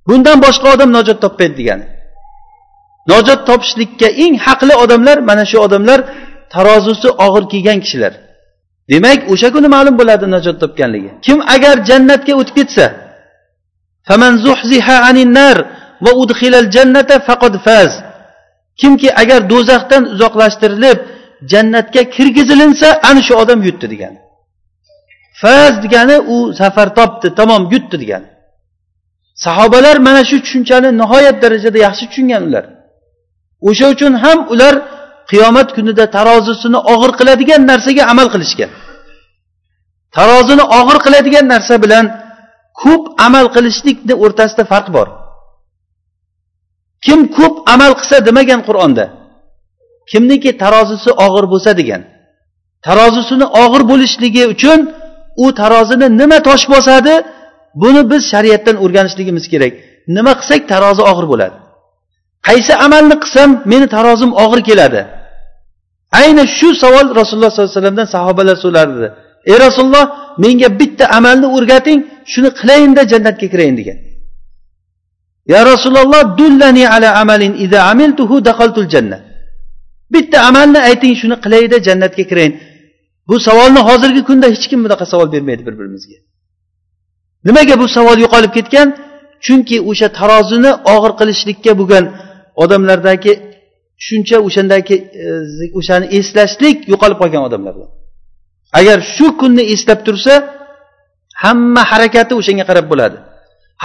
[0.09, 1.85] Bundan boshqa odam nojot topmaydi degani.
[3.11, 5.99] Nojot topishlikka eng haqli odamlar mana shu odamlar
[6.53, 8.13] tarozusi og'ir kelgan kishilar.
[8.91, 11.11] Demak o'sha kuni ma'lum bo'ladi najot topganligi.
[11.25, 12.85] Kim agar jannatga o'tib ketsa
[18.81, 20.97] kimki agar do'zaxdan uzoqlashtirilib
[21.51, 24.19] jannatga kirgizilinsa ana shu odam yutdi degani.
[25.41, 28.27] Faz degani u safar topdi tamom yutdi degani.
[29.45, 32.65] Sahobalar mana shu tushunchani nihoyat darajada yaxshi tushungan ular
[33.69, 34.73] o'sha uchun ham ular
[35.31, 38.71] qiyomat kunida tarozisini og'ir qiladigan narsaga amal qilishgan.
[40.17, 42.05] Tarozini og'ir qiladigan narsa bilan
[42.81, 45.07] ko'p amal qilishlikni o'rtasida farq bor.
[47.05, 49.05] Kim ko'p amal qilsa demagan qur'onda
[50.11, 52.01] kimniki tarozisi og'ir bo'lsa degan.
[52.87, 54.79] Tarozisini og'ir bo'lishligi uchun
[55.43, 57.15] u tarozini nima tosh bosadi
[57.81, 59.73] buni biz shariatdan o'rganishligimiz kerak.
[60.15, 61.57] Nima qilsak tarozi og'ir bo'ladi.
[62.47, 65.01] Qaysi amalni qilsam meni tarozim og'ir keladi.
[66.21, 69.07] Ayni shu savol rasululloh sollallohu alayhi vasallamdan sahobalar so'rardi.
[69.51, 70.05] Ey rasululloh
[70.43, 71.99] menga bitta amalni o'rgating
[72.31, 73.97] shuni qilayinda jannatga kirayin degan.
[75.53, 79.17] Ya rasululloh dullani ala amalin ida amiltuhu daxaltul janna.
[80.13, 82.53] Bitta amalni ayting shuni qilayda jannatga kirayin.
[83.29, 86.17] Bu savolni hozirgi kunda hech kim bunaqa savol bermaydi bir birimizga
[87.47, 88.87] nimaga bu savol yo'qolib ketgan?
[89.45, 92.05] Chunki o'sha tarozini og'ir qilishlikka bo'lgan
[92.63, 93.33] odamlardagi
[93.99, 95.27] tushuncha o'shandagi e,
[95.79, 97.85] o'shani eslashlik yo'qolib qolgan odamlarda
[98.79, 100.33] agar shu kunni eslab tursa
[101.43, 103.17] hamma harakati o'shanga qarab bo'ladi.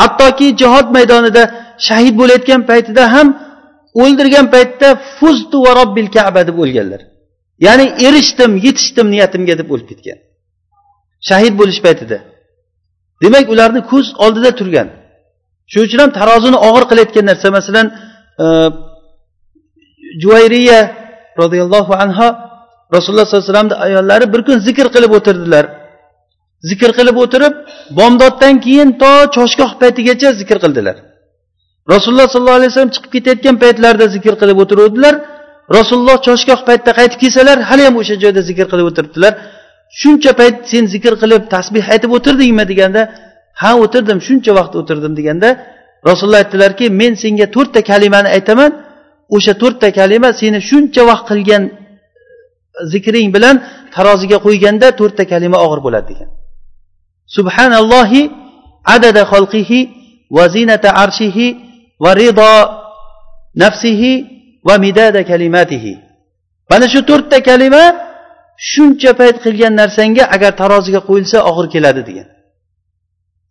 [0.00, 1.42] Hattoki jihod maydonida
[1.88, 3.28] shahid bo'layotgan paytida ham
[4.02, 7.00] o'ldirgan paytda fuztu va robbil kaba deb o'lganlar.
[7.66, 10.18] Ya'ni erishdim yetishdim niyatimga deb o'lib ketgan.
[11.28, 12.18] Shahid bo'lish paytida.
[13.22, 14.88] Demak ularni ko'z oldida turgan.
[15.70, 17.46] Shuning uchun ham tarozini og'ir qilayotgan narsa.
[17.58, 17.86] Masalan
[18.44, 18.46] e,
[20.22, 20.78] juvayriya
[21.40, 22.26] roziyallohu anhu
[22.94, 25.64] rasululloh sollallohu alayhi vasallamni ayollari bir kun zikr qilib o'tirdilar.
[26.70, 27.54] Zikr qilib o'tirib
[27.98, 30.96] bomdoddan keyin to choshgoh paytigacha zikr qildilar.
[31.92, 35.14] Rasululloh sollallohu alayhi vasallam chiqib ketayotgan paytlarida zikr qilib o'tiruvdilar.
[35.76, 39.32] Rasululloh choshgoh paytda qaytib kelsalar hali ham o'sha joyda zikr qilib o'tiribdilar.
[40.00, 43.02] Shuncha payt sen zikr qilib tasbeh aytib o'tirdingmi deganda
[43.62, 45.48] ha o'tirdim shuncha vaqt o'tirdim deganda
[46.08, 48.70] rasululloh aytdilarki men senga to'rtta kalimani aytaman.
[49.36, 51.62] O'sha to'rtta kalima seni shuncha vaqt qilgan
[52.92, 53.56] zikring bilan
[53.94, 56.28] taroziga qo'yganda to'rtta kalima og'ir bo'ladi degan.
[57.36, 58.22] Subhanallohi
[58.94, 59.80] adada xalqihi
[60.36, 61.46] va zinata arshihi
[62.04, 62.52] va rido
[63.62, 64.12] nafsihi
[64.68, 65.92] va midada kalimatihi.
[66.70, 67.84] Mana shu to'rtta kalima
[68.70, 72.28] shuncha payt qilgan narsangga agar taroziga qo'yilsa og'ir keladi degan.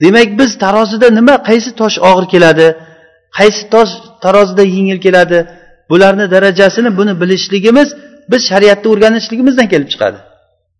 [0.03, 2.67] Demak biz tarozida nima qaysi tosh og'ir keladi
[3.37, 3.91] qaysi tosh
[4.23, 5.39] tarozida yengil keladi
[5.89, 7.89] bularni darajasini buni bilishligimiz
[8.31, 10.19] biz shariatni o'rganishligimizdan kelib chiqadi.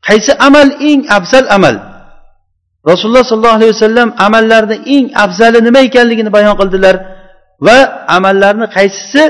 [0.08, 1.76] Qaysi amal eng afzal amal?
[2.92, 6.96] Rasululloh sollallohu alayhi vasallam amallarni eng afzali nima ekanligini bayon qildilar
[7.68, 7.78] va
[8.18, 9.24] amallarni qaysisi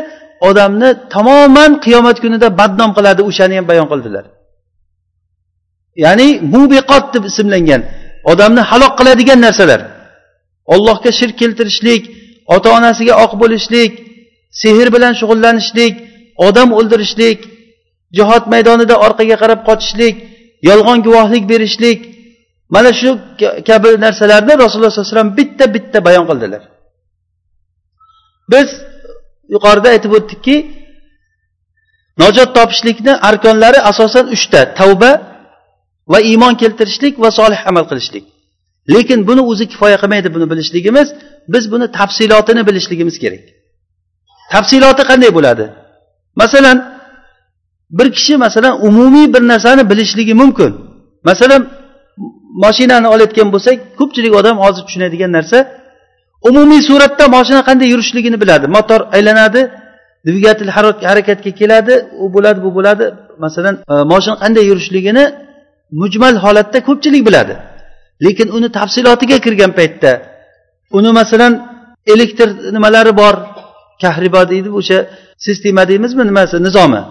[0.48, 4.26] odamni tamoman qiyomat kunida badnom qiladi o'shani ham bayon qildilar.
[6.06, 7.82] Ya'ni mubiqot deb ismlangan
[8.32, 9.82] odamni halok qiladigan narsalar.
[10.74, 12.04] Ollohga shirk keltirishlik
[12.56, 13.92] ota onasiga oq bo'lishlik
[14.62, 15.94] sehr bilan shug'ullanishlik
[16.48, 17.40] odam o'ldirishlik
[18.18, 20.16] jihod maydonida orqaga qarab qochishlik
[20.70, 22.00] yolg'on guvohlik berishlik
[22.76, 23.10] mana shu
[23.70, 26.62] kabi narsalarni rasululloh sollallohu alayhi vasallam bitta bitta bayon qildilar.
[28.54, 28.70] Biz
[29.54, 30.56] yuqorida aytib o'tdikki
[32.22, 35.12] najot topishlikni arkonlari asosan uchta tavba
[36.12, 38.26] va iymon keltirishlik va solih amal qilishlik.
[38.94, 41.08] Lekin buni o'zi kifoya qilmaydi buni bilishligimiz
[41.54, 43.44] biz buni tafsilotini bilishligimiz kerak.
[44.54, 45.66] Tafsiloti qanday bo'ladi?
[46.42, 46.78] Masalan
[47.98, 50.72] bir kishi masalan umumiy bir narsani bilishligi mumkin.
[51.30, 51.62] Masalan
[52.64, 55.58] moshinani olayotgan bo'lsak ko'pchilik odam hozir tushunadigan narsa
[56.48, 58.66] umumiy suratda moshina qanday yurishligini biladi.
[58.76, 59.62] Motor aylanadi
[60.28, 60.70] dvigatel
[61.10, 63.06] harakatga keladi u bo'ladi bu bo'ladi.
[63.46, 65.24] Masalan e, moshina qanday yurishligini
[66.02, 67.54] mujmal holatda ko'pchilik biladi.
[68.26, 70.12] Lekin uni tafsilotiga kirgan paytda
[70.98, 71.54] uni masalan
[72.14, 73.36] elektr nimalari bor
[74.04, 74.98] kahribo deydi o'sha
[75.46, 77.02] sistema deymizmi nimasi nizomi?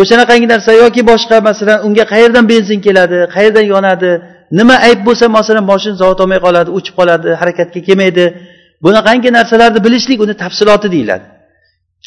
[0.00, 4.12] O'shanaqangi narsa yoki boshqa masalan unga qayerdan benzin keladi qayerdan yonadi
[4.58, 8.24] nima ayb bo'lsa masalan moshina zavod olmay qoladi o'chib qoladi harakatga kelmaydi.
[8.84, 11.26] Bunaqangi narsalarni bilishlik uni tafsiloti deyiladi.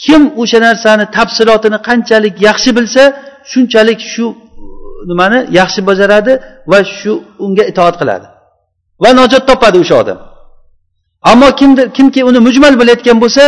[0.03, 3.03] Kim o'sha narsani tafsilotini qanchalik yaxshi bilsa
[3.51, 4.35] shunchalik shu uh,
[5.09, 6.33] nimani yaxshi bajaradi
[6.71, 7.13] va shu
[7.45, 8.27] unga itoat qiladi.
[9.03, 10.19] Va najot topadi o'sha odam.
[11.31, 13.43] Ammo kimdir kimki uni mujmal bilayotgan bo'lsa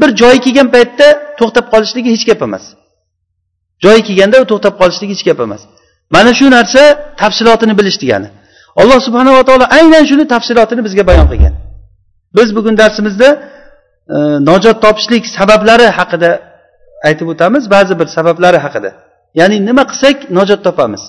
[0.00, 1.06] bir joyi kelgan paytda
[1.38, 2.64] to'xtab qolishligi hech gap emas.
[3.84, 5.62] Joyi kelganda u to'xtab qolishligi hech gap emas.
[6.14, 6.82] Mana shu narsa
[7.20, 8.28] tafsilotini bilish degani.
[8.80, 11.54] Alloh subhanava taolo aynan shuni tafsilotini bizga bayon qilgan.
[12.36, 13.28] Biz bugun darsimizda
[14.14, 14.16] e,
[14.50, 16.30] najot topishlik sabablari haqida
[17.08, 18.90] aytib o'tamiz ba'zi bir sabablari haqida.
[19.40, 21.02] Ya'ni nima qilsak najot topamiz?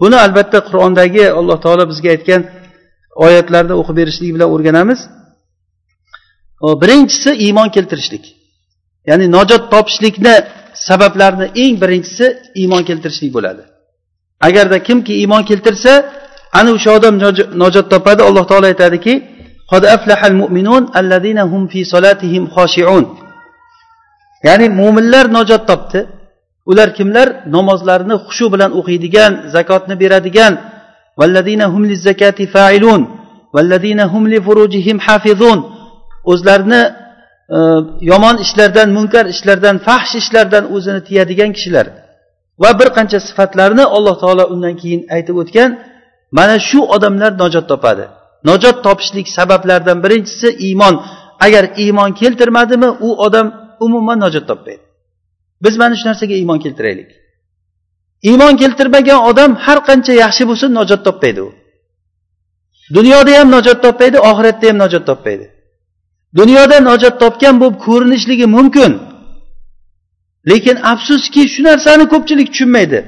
[0.00, 2.42] Buni albatta qur'ondagi alloh taolo bizga aytgan
[3.26, 5.00] oyatlarni o'qib berishlik bilan o'rganamiz.
[6.82, 8.24] Birinchisi iymon keltirishlik.
[9.08, 10.34] Ya'ni najot topishlikni
[10.88, 12.26] sabablarini eng birinchisi
[12.60, 13.62] iymon keltirishlik bo'ladi.
[14.46, 15.92] Agarda kimki iymon keltirsa
[16.58, 17.14] ana o'sha odam
[17.62, 19.14] najot topadi alloh taolo aytadiki
[24.46, 26.00] ya'ni mo'minlar najot topdi.
[26.70, 27.28] Ular kimlar?
[27.56, 30.52] Namozlarini xushu bilan o'qiydigan zakotni beradigan.
[36.32, 36.82] O'zlarini
[37.56, 37.58] e,
[38.10, 41.86] yomon ishlardan munkar ishlardan fahsh ishlardan o'zini tiyadigan kishilar.
[42.62, 45.70] Va bir qancha sifatlarni alloh taolo undan keyin aytib o'tgan
[46.38, 48.04] mana shu odamlar najot topadi.
[48.48, 50.94] Najot topishlik sabablaridan birinchisi iymon.
[51.46, 53.46] Agar iymon keltirmadimi u odam
[53.84, 54.82] umuman najot topmaydi.
[55.64, 57.10] Biz mana shu narsaga iymon keltiraylik.
[58.30, 61.50] Iymon keltirmagan odam har qancha yaxshi bo'lsin najot topmaydi u.
[62.96, 65.46] Dunyoda ham najot topmaydi oxiratda ham najot topmaydi.
[66.38, 68.92] Dunyoda najot topgan bo'lib ko'rinishligi mumkin.
[70.50, 72.98] Lekin afsuski shu narsani ko'pchilik tushunmaydi.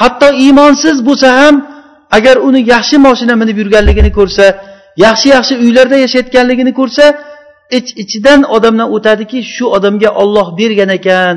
[0.00, 1.54] Hatto iymonsiz bo'lsa ham
[2.10, 4.44] agar uni yaxshi moshina minib yurganligini ko'rsa
[5.06, 7.04] yaxshi yaxshi uylarda yashayotganligini ko'rsa
[7.78, 11.34] ich ichidan odamdan o'tadiki shu odamga olloh bergan ekan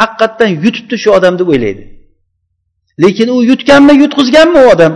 [0.00, 1.82] haqiqatdan yutibdi shu odam deb o'ylaydi.
[3.02, 4.92] Lekin u yutganmi yutqizganmi u odam?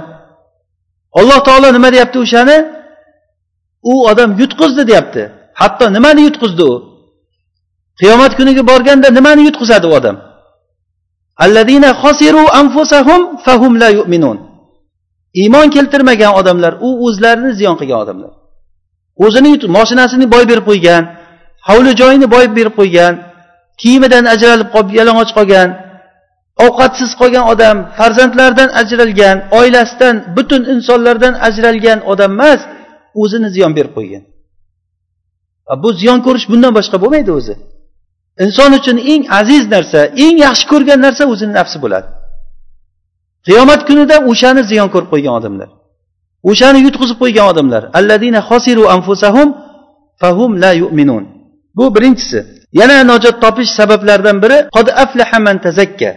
[1.19, 2.57] Alloh taolo nima deyapti o'shani?
[3.93, 5.23] U odam yutqizdi deyapti.
[5.61, 6.94] Hatto nimani yutqizdi u?
[8.01, 10.17] Qiyomat kuniga borganda nimani yutqizadi u odam?
[11.45, 14.39] Alladina xosiru anfusahum fahum la yu'minun.
[15.43, 18.33] Iymon keltirmagan odamlar u o'zlarini ziyon qilgan odamlar.
[19.25, 21.03] O'zini moshinasini boy berib qo'ygan
[21.69, 23.15] hovli joyini boy berib qo'ygan
[23.81, 25.69] kiyimidan ajralib qolib yalang'och qolgan
[26.67, 32.61] ovqatsiz qolgan odam farzandlaridan ajralgan oilasidan butun insonlardan ajralgan odam emas
[33.23, 34.23] o'zini ziyon berib qo'ygan.
[35.83, 37.55] Bu ziyon ko'rish bundan boshqa bo'lmaydi o'zi.
[38.45, 42.09] Inson uchun eng aziz narsa eng yaxshi ko'rgan narsa o'zini nafsi bo'ladi.
[43.47, 45.69] Qiyomat kunida o'shani ziyon ko'rib qo'ygan odamlar
[46.51, 49.49] o'shani yutqizib qo'ygan odamlar alladina xosiru anfusahum
[50.23, 51.25] fahum la yu'minun.
[51.77, 52.39] Bu birinchisi.
[52.81, 56.11] Yana najot topish sabablaridan biri qad aflaha man tazakka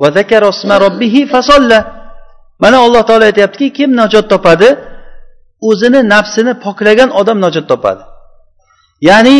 [0.00, 0.50] va zakara
[0.84, 1.78] robbihi fasolla
[2.62, 4.68] mana alloh taolo aytyaptiki kim najot topadi
[5.68, 8.02] o'zini nafsini poklagan odam najot topadi.
[9.08, 9.36] Ya'ni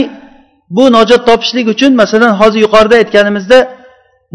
[0.76, 3.58] bu najot topishlik uchun masalan hozir yuqorida aytganimizda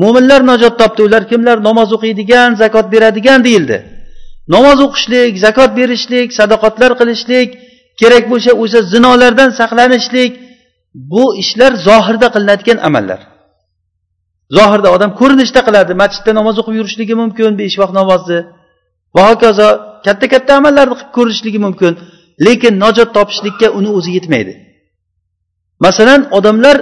[0.01, 1.57] mo'minlar najot topdi ular kimlar?
[1.69, 3.77] Namoz o'qiydigan zakot beradigan deyildi.
[4.55, 7.49] Namoz o'qishlik zakot berishlik sadoqatlar qilishlik
[8.01, 10.31] kerak bo'lsa o'sha zinolardan saqlanishlik
[11.11, 13.19] bu ishlar zohirda qilinadigan amallar.
[14.57, 18.39] Zohirda odam ko'rinishda qiladi masjidda namoz o'qib yurishligi mumkin besh vaqt namozni.
[19.15, 19.67] Va hokazo
[20.05, 21.93] katta katta amallarni qilib ko'rishligi mumkin.
[22.45, 24.53] Lekin najot topishlikka uni o'zi yetmaydi.
[25.85, 26.77] Masalan odamlar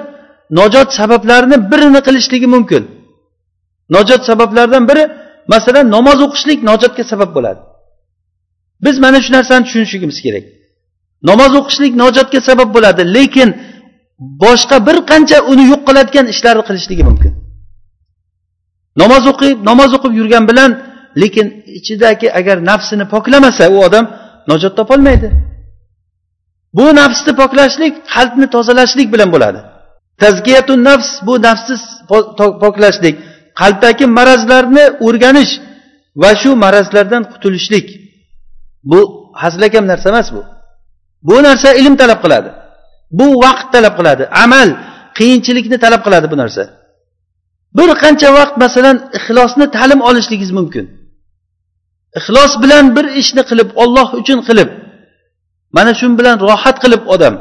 [0.60, 2.84] najot sabablarini birini qilishligi mumkin.
[3.96, 5.04] Najot sabablaridan biri
[5.54, 7.62] masalan namoz o'qishlik najotga sabab bo'ladi.
[8.86, 10.46] Biz mana shu narsani tushunishligimiz kerak.
[11.30, 13.50] Namoz o'qishlik najotga sabab bo'ladi lekin
[14.44, 17.34] boshqa bir qancha uni yo'q qiladigan ishlarni qilishligi mumkin.
[19.02, 20.72] Namoz o'qib namoz o'qib yurgan bilan
[21.22, 21.48] lekin
[21.80, 24.06] ichidagi agar nafsini poklamasa u odam
[24.52, 25.28] najot topolmaydi.
[26.78, 29.60] Bu nafsni poklashlik qalbni tozalashlik bilan bo'ladi.
[30.22, 31.76] Tazkiyatun nafs bu nafsni
[32.64, 33.16] poklashlik.
[33.62, 35.54] Qalbdagi marazlarni o'rganish
[36.22, 37.88] va shu marazlardan qutulishlik.
[38.92, 39.00] Bu
[39.42, 40.42] hazilakam narsa emas bu.
[41.28, 42.50] Bu narsa ilm talab qiladi.
[43.20, 44.24] Bu vaqt talab qiladi.
[44.44, 44.70] Amal
[45.18, 46.64] qiyinchilikni talab qiladi bu narsa.
[47.78, 50.86] Bir qancha vaqt masalan ixlosni ta'lim olishligingiz mumkin.
[52.20, 54.70] Ixlos bilan bir ishni qilib olloh uchun qilib
[55.78, 57.36] mana shu bilan rohat qilib odam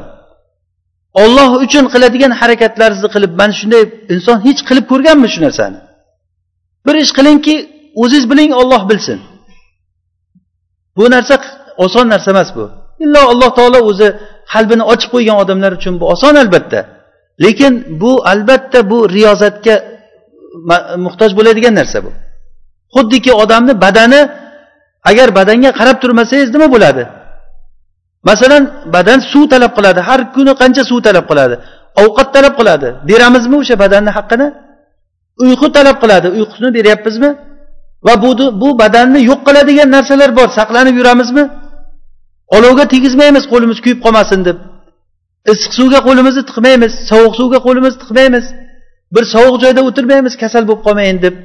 [1.23, 5.79] olloh uchun qiladigan harakatlaringizni qilib mana shunday inson hech qilib ko'rganmi shu narsani?
[6.85, 7.55] Bir ish qilingki
[8.03, 9.19] o'ziz biling olloh bilsin.
[10.97, 11.35] Bu narsa
[11.85, 12.65] oson narsa emas bu.
[13.03, 14.07] Illo alloh taolo o'zi
[14.53, 16.81] qalbini ochib qo'ygan odamlar uchun bu oson albatta.
[17.43, 19.75] Lekin bu albatta bu riyozatga
[21.05, 22.11] muhtoj bo'ladigan narsa bu.
[22.95, 24.21] Xuddiki odamni badani
[25.09, 27.03] agar badanga qarab turmasangiz nima bo'ladi?
[28.29, 28.63] Masalan
[28.95, 29.99] badan suv talab qiladi.
[30.09, 31.55] Har kuni qancha suv talab qiladi?
[32.03, 32.87] Ovqat talab qiladi.
[33.09, 34.47] Beramizmi o'sha badanni haqqini?
[35.43, 36.27] Uyqu talab qiladi.
[36.37, 37.29] Uyqusini beryapmizmi?
[38.07, 38.29] Va bu
[38.61, 40.47] bu badanni yo'q qiladigan narsalar bor.
[40.59, 41.43] Saqlanib yuramizmi?
[42.55, 44.57] Olovga tegizmaymiz qo'limiz kuyib qolmasin deb.
[45.53, 48.45] Issiq suvga qo'limizni tiqmaymiz sovuq suvga qo'limizni tiqmaymiz.
[49.15, 51.35] Bir sovuq joyda o'tirmaymiz kasal bo'lib qolmayin deb.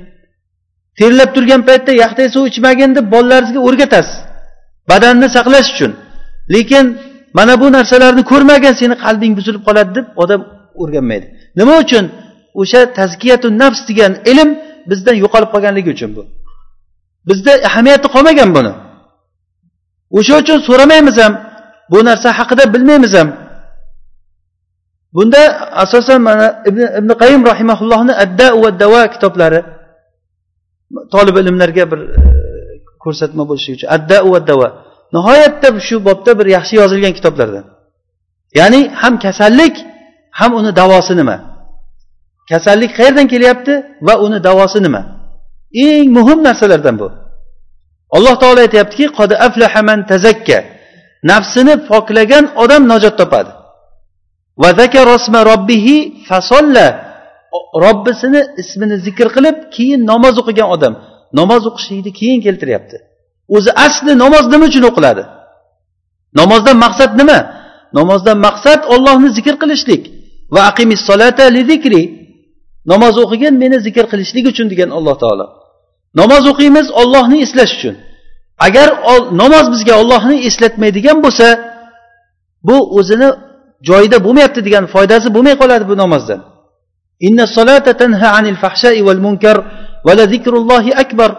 [0.99, 4.17] Terlab turgan paytda yaxday suv ichmagin deb bolalaringizga o'rgatasiz.
[4.91, 5.93] Badanni saqlash uchun.
[6.55, 6.85] Lekin
[7.39, 10.41] mana bu narsalarni ko'rmagan seni qalbing buzilib qoladi deb odam
[10.83, 11.27] o'rganmaydi.
[11.59, 12.05] Nima uchun?
[12.61, 14.51] O'sha tazkiyatu nafs degan ilm
[14.91, 16.23] bizdan yo'qolib qolganligi uchun bu.
[17.29, 18.73] Bizda ahamiyati qolmagan buni.
[20.19, 21.33] O'sha uchun so'ramaymiz ham
[21.93, 23.29] bu narsa haqida bilmaymiz ham.
[25.17, 25.43] Bunda
[25.85, 29.61] asosan mana ibn, ibn qayim rahimaullohni adda va davo kitoblari
[31.15, 32.25] tolib ilmlarga bir e,
[33.05, 33.89] ko'rsatma bo'lishi uchun.
[33.97, 34.69] Adda va davo
[35.17, 37.65] nihoyatda shu bobda bir yaxshi yozilgan kitoblardan.
[38.59, 39.77] Ya'ni ham kasallik
[40.39, 41.37] ham uni davosi nima?
[42.51, 43.73] Kasallik qayerdan kelyapti
[44.07, 45.03] va uni davosi nima?
[45.87, 47.09] Eng muhim narsalardan bu.
[48.17, 49.07] Alloh taolo aytyaptiki
[51.31, 53.51] nafsini poklagan odam najot topadi.
[57.85, 60.95] Robbisini ismini zikr qilib keyin namoz o'qigan odam.
[61.39, 62.97] Namoz o'qishlikni keyin keltiryapti.
[63.57, 65.23] O'zi asli namoz nima uchun o'qiladi?
[66.41, 67.39] Namozdan maqsad nima?
[67.99, 70.03] Namozdan maqsad ollohni zikr qilishlik
[70.55, 72.03] va aqimis solata li zikri.
[72.93, 75.47] Namoz o'qigin meni zikr qilishlik uchun degan alloh taolo.
[76.21, 77.95] Namoz o'qiymiz ollohni eslash uchun.
[78.67, 78.89] Agar
[79.43, 81.49] namoz bizga ollohni eslatmaydigan bo'lsa
[82.69, 83.29] bu o'zini
[83.89, 86.41] joyida bo'lmayapti degan foydasi bo'lmay qoladi bu namozdan.
[87.27, 89.57] Inna solata tanha anil fahshai val munkar
[90.07, 91.31] va la zikrullohi akbar.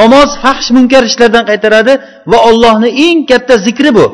[0.00, 1.92] Namoz fahsh munkar ishlardan qaytaradi
[2.30, 4.06] va ollohni eng katta zikri bu.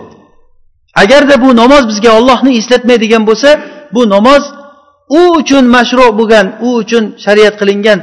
[1.03, 3.51] Agarda bu namoz bizga ollohni eslatmaydigan bo'lsa
[3.95, 4.43] bu namoz
[5.19, 7.99] u uchun mashru bo'lgan u uchun shariat qilingan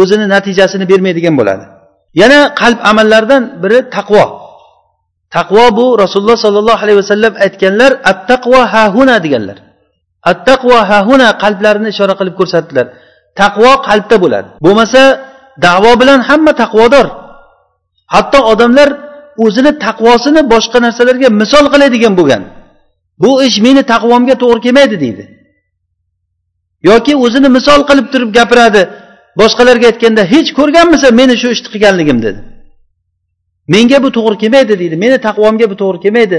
[0.00, 1.64] o'zini natijasini bermaydigan bo'ladi.
[2.20, 4.24] Yana qalb amallaridan biri taqvo.
[5.36, 9.58] Taqvo bu rasululloh sollallohu alayhi vasallam aytganlar at taqvo hahuna deganlar.
[10.30, 12.86] At taqvo hahuna qalblarini ishora qilib ko'rsatdilar.
[13.40, 14.48] Taqvo qalbda bo'ladi.
[14.64, 15.02] Bo'lmasa
[15.62, 17.06] davo bilan hamma taqvodor.
[18.14, 18.88] Hatto odamlar
[19.44, 22.42] o'zini taqvosini boshqa narsalarga misol qiladigan bo'lgan.
[23.22, 25.24] Bu ish meni taqvomga to'g'ri kelmaydi deydi.
[26.90, 28.82] Yoki o'zini misol qilib turib gapiradi
[29.40, 32.40] boshqalarga aytganda hech ko'rganmisan meni shu ishni qilganligim dedi.
[33.72, 34.96] Menga bu to'g'ri kelmaydi deydi.
[35.04, 36.38] Meni taqvomga bu to'g'ri kelmaydi.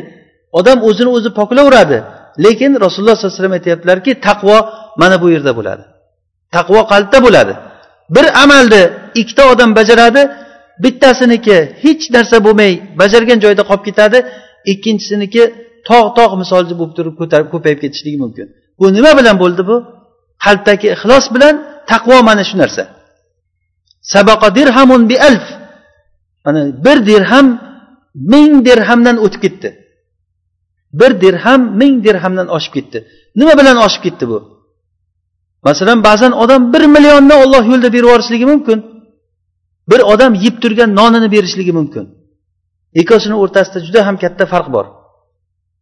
[0.59, 1.97] Odam o'zini o'zi poklayveradi
[2.45, 4.57] lekin rasululloh sollallohu alayhi vasallam aytyaptilarki taqvo
[5.01, 5.84] mana bu yerda bo'ladi.
[6.55, 7.53] Taqvo qalbda bo'ladi.
[8.10, 8.84] Bir amalni
[9.16, 10.22] ikkita odam bajaradi.
[10.84, 14.18] Bittasiniki hech narsa bo'lmay bajargan joyida qolib ketadi.
[14.72, 15.43] Ikkinchisiniki
[15.89, 17.16] tog' tog' misolchi bo'lib turib
[17.53, 18.47] ko'payib ketishligi mumkin.
[18.80, 19.78] Bu nima bilan bo'ldi bu?
[20.45, 21.56] Qalbdagi ixlos bilan
[21.91, 22.84] taqvo mana shu narsa.
[24.14, 25.45] Sabaqa dirhamun bi alf.
[26.45, 27.47] Mana bir dirham
[28.34, 29.70] ming dirhamdan o'tib ketdi.
[30.99, 32.97] Bir dirham ming dirhamdan oshib ketdi.
[33.39, 34.55] Nima bilan oshib ketdi bu?
[35.68, 38.78] Masalan ba'zan odam bir millionni olloh yo'lida berib yuborishligi mumkin.
[39.91, 42.05] Bir odam yeb turgan nonini berishligi mumkin.
[43.01, 44.86] Ikkovsini o'rtasida juda ham katta farq bor.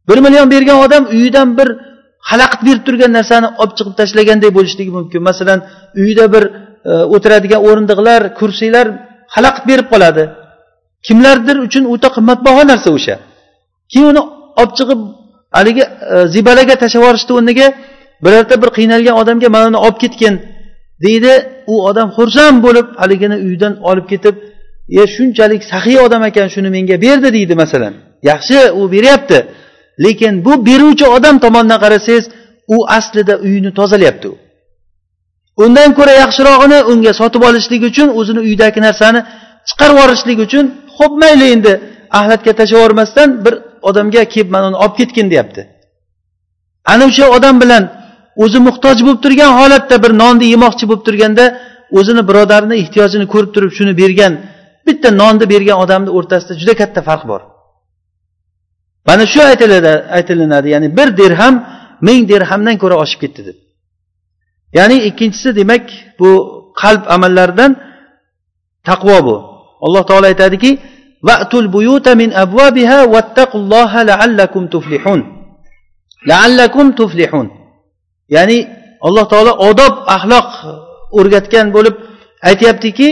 [0.09, 1.67] Bir million bergan odam uyidan bir
[2.29, 5.19] xalaqit berib turgan narsani olib chiqib tashlaganday bo'lishligi mumkin.
[5.29, 5.59] Masalan
[6.01, 6.43] uyida bir
[6.89, 8.85] e, o'tiradigan o'rindiqlar kursilar
[9.35, 10.23] xalaqit berib qoladi.
[11.07, 13.15] Kimlardir uchun o'ta qimmatbaho narsa o'sha.
[13.91, 14.21] Keyin uni
[14.61, 14.99] olib chiqib
[15.57, 17.67] haligi e, zibalaga tashlab yuborishni o'rniga
[18.25, 20.35] birorta bir qiynalgan odamga mana buni olib ketgin
[21.05, 21.33] deydi
[21.73, 24.35] u odam xursand bo'lib haligini uydan olib ketib
[25.01, 27.93] e shunchalik saxiy odam ekan shuni menga berdi deydi masalan.
[28.29, 29.39] Yaxshi u beryapti
[30.05, 32.25] lekin bu beruvchi odam tomonidan qarasangiz
[32.75, 34.35] u aslida uyini tozalayapti u.
[35.63, 39.19] Undan ko'ra yaxshirog'ini unga sotib olishlik uchun o'zini uyidagi narsani
[39.69, 40.65] chiqarib yuborishlik uchun
[40.97, 41.73] ho'p mayli endi
[42.19, 43.53] axlatga tashlab yubormasdan bir
[43.89, 45.61] odamga kelib mana uni olib ketgin deyapti.
[46.91, 47.83] Ana o'sha odam bilan
[48.43, 51.45] o'zi muhtoj bo'lib turgan holatda bir nonni yemoqchi bo'lib turganda
[51.97, 54.33] o'zini birodarini ehtiyojini ko'rib turib shuni bergan
[54.87, 57.41] bitta nonni bergan odamni o'rtasida juda katta farq bor.
[59.07, 59.39] Mana shu
[60.17, 61.55] aytilinadi ya'ni bir dirham
[62.07, 63.57] ming dirhamdan ko'ra oshib ketdi deb.
[64.77, 65.85] Ya'ni ikkinchisi demak
[66.19, 66.29] bu
[66.81, 67.71] qalb amallaridan
[68.89, 69.35] taqvo bu.
[69.85, 70.71] Alloh taolo aytadiki
[71.27, 75.19] va'tul buyuta min abvabiha vattaqulloha laallakum tuflihun.
[76.31, 77.47] Laallakum tuflihun.
[78.35, 78.57] Ya'ni
[79.07, 80.49] alloh taolo odob axloq
[81.19, 81.95] o'rgatgan bo'lib
[82.49, 83.07] aytyaptiki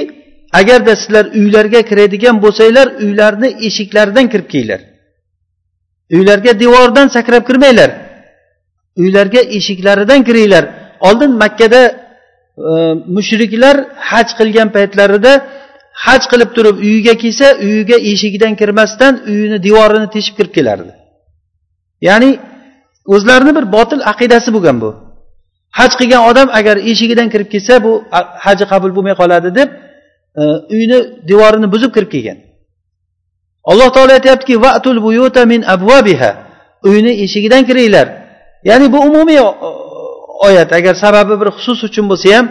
[0.60, 4.82] agarda sizlar uylarga kiradigan bo'lsanglar uylarni eshiklaridan kirib kelinglar
[6.12, 7.92] uylarga devordan sakrab kirmanglar.
[8.98, 10.66] Uylarga eshiklaridan kiringlar.
[11.00, 11.82] Oldin makkada
[12.68, 12.72] e,
[13.16, 13.76] mushriklar
[14.12, 15.32] haj qilgan paytlarida
[16.06, 20.92] haj qilib turib uyiga kelsa uyiga eshigidan kirmasdan uyini devorini teshib kirib kelardi.
[22.08, 22.32] Ya'ni
[23.14, 24.90] o'zlarini bir botil aqidasi bo'lgan bu.
[25.80, 27.92] Haj qilgan odam agar eshigidan kirib kelsa bu
[28.46, 29.70] haji qabul bo'lmay qoladi deb
[30.42, 30.44] e,
[30.76, 30.98] uyni
[31.30, 32.38] devorini buzib kirib kelgan.
[33.72, 36.32] Alloh taolo aytyaptiki vatul buyuta min abvabiha
[36.90, 38.08] uyni eshigidan kiringlar.
[38.70, 39.46] Ya'ni bu umumiy e,
[40.48, 40.70] oyat.
[40.80, 42.46] Agar sababi bir xusus uchun bo'lsa ham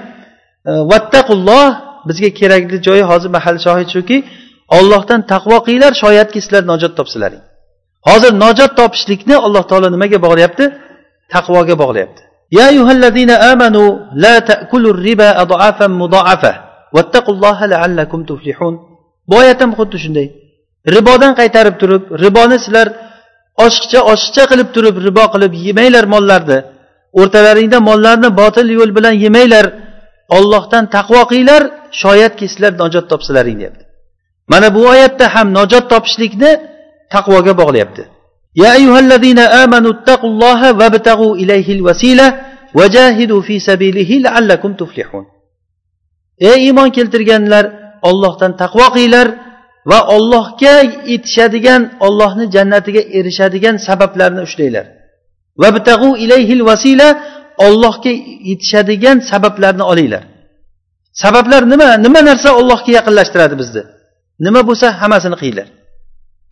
[0.70, 1.66] e, vattaqulloh
[2.08, 4.16] bizga kerakli joyi hozir mahal shohid shuki
[4.78, 7.42] ollohdan taqvo qilinglar shoyatki sizlar najot topsizlaring
[8.08, 10.64] hozir najot topishlikni alloh taolo nimaga bog'layapti?
[11.34, 12.22] Taqvoga bog'layapti.
[12.57, 13.89] يا أيها الذين آمنوا
[14.23, 16.53] لا تأكلوا الربا أضعافا مضاعفة
[16.95, 18.75] واتقوا الله لعلكم تفلحون
[19.27, 20.27] bu oyat ham xuddi shunday
[20.95, 22.87] ribodan qaytarib turib riboni sizlar
[23.65, 26.59] oshiqcha oshiqcha qilib turib ribo qilib yemanglar mollarni
[27.19, 29.65] o'rtalaringda mollarni botil yo'l bilan yemanglar
[30.37, 31.61] ollohdan taqvo qilinglar
[32.01, 33.83] shoyatki sizlar najot topsalaring deyapti
[34.51, 36.51] mana bu oyatda ham najot topishlikni
[37.13, 38.03] taqvoga bog'layapti
[38.55, 42.27] يا أيها الذين آمنوا اتقوا الله وابتغوا إليه الوسيلة
[42.77, 45.25] وجاهدوا في سبيله لعلكم تفلحون
[46.39, 47.65] ey iymon keltirganlar
[48.09, 49.27] ollohdan taqvo qilinglar
[49.91, 50.75] va ollohga
[51.11, 54.85] yetishadigan ollohni jannatiga erishadigan sabablarni ushlanglar
[56.23, 57.07] ilayhil vasila
[57.67, 58.11] ollohga
[58.49, 60.23] yetishadigan sabablarni olinglar
[61.23, 63.83] sabablar nima nima narsa ollohga yaqinlashtiradi bizni
[64.45, 65.67] nima bo'lsa hammasini qilinglar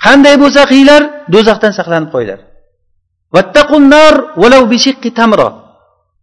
[0.05, 1.03] qanday bo'lsa qilinglar
[1.35, 2.41] do'zaxdan saqlanib qo'yinglar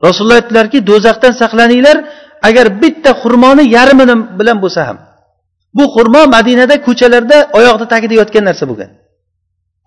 [0.06, 1.98] rasululloh aytdilarki do'zaxdan saqlaninglar
[2.48, 4.98] agar bitta xurmoni yarmini bilan bo'lsa ham.
[5.78, 8.90] Bu xurmo madinada ko'chalarda oyoqni tagida yotgan narsa bo'lgan.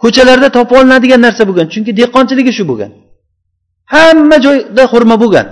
[0.02, 2.90] Ko'chalarda topib olinadigan narsa bo'lgan chunki dehqonchiligi shu bo'lgan.
[3.94, 5.46] Hamma joyda xurmo bo'lgan.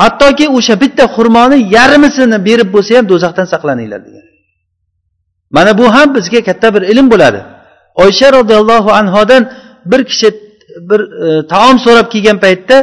[0.00, 4.24] Hattoki o'sha bitta xurmoni yarmisini berib bo'lsa ham do'zaxdan saqlaninglar degan.
[5.56, 7.40] Mana bu ham bizga katta bir ilm bo'ladi.
[7.94, 9.52] Oysha roziyallohu anhodan
[9.90, 10.28] bir kishi
[10.90, 12.76] bir e, taom so'rab kelgan paytda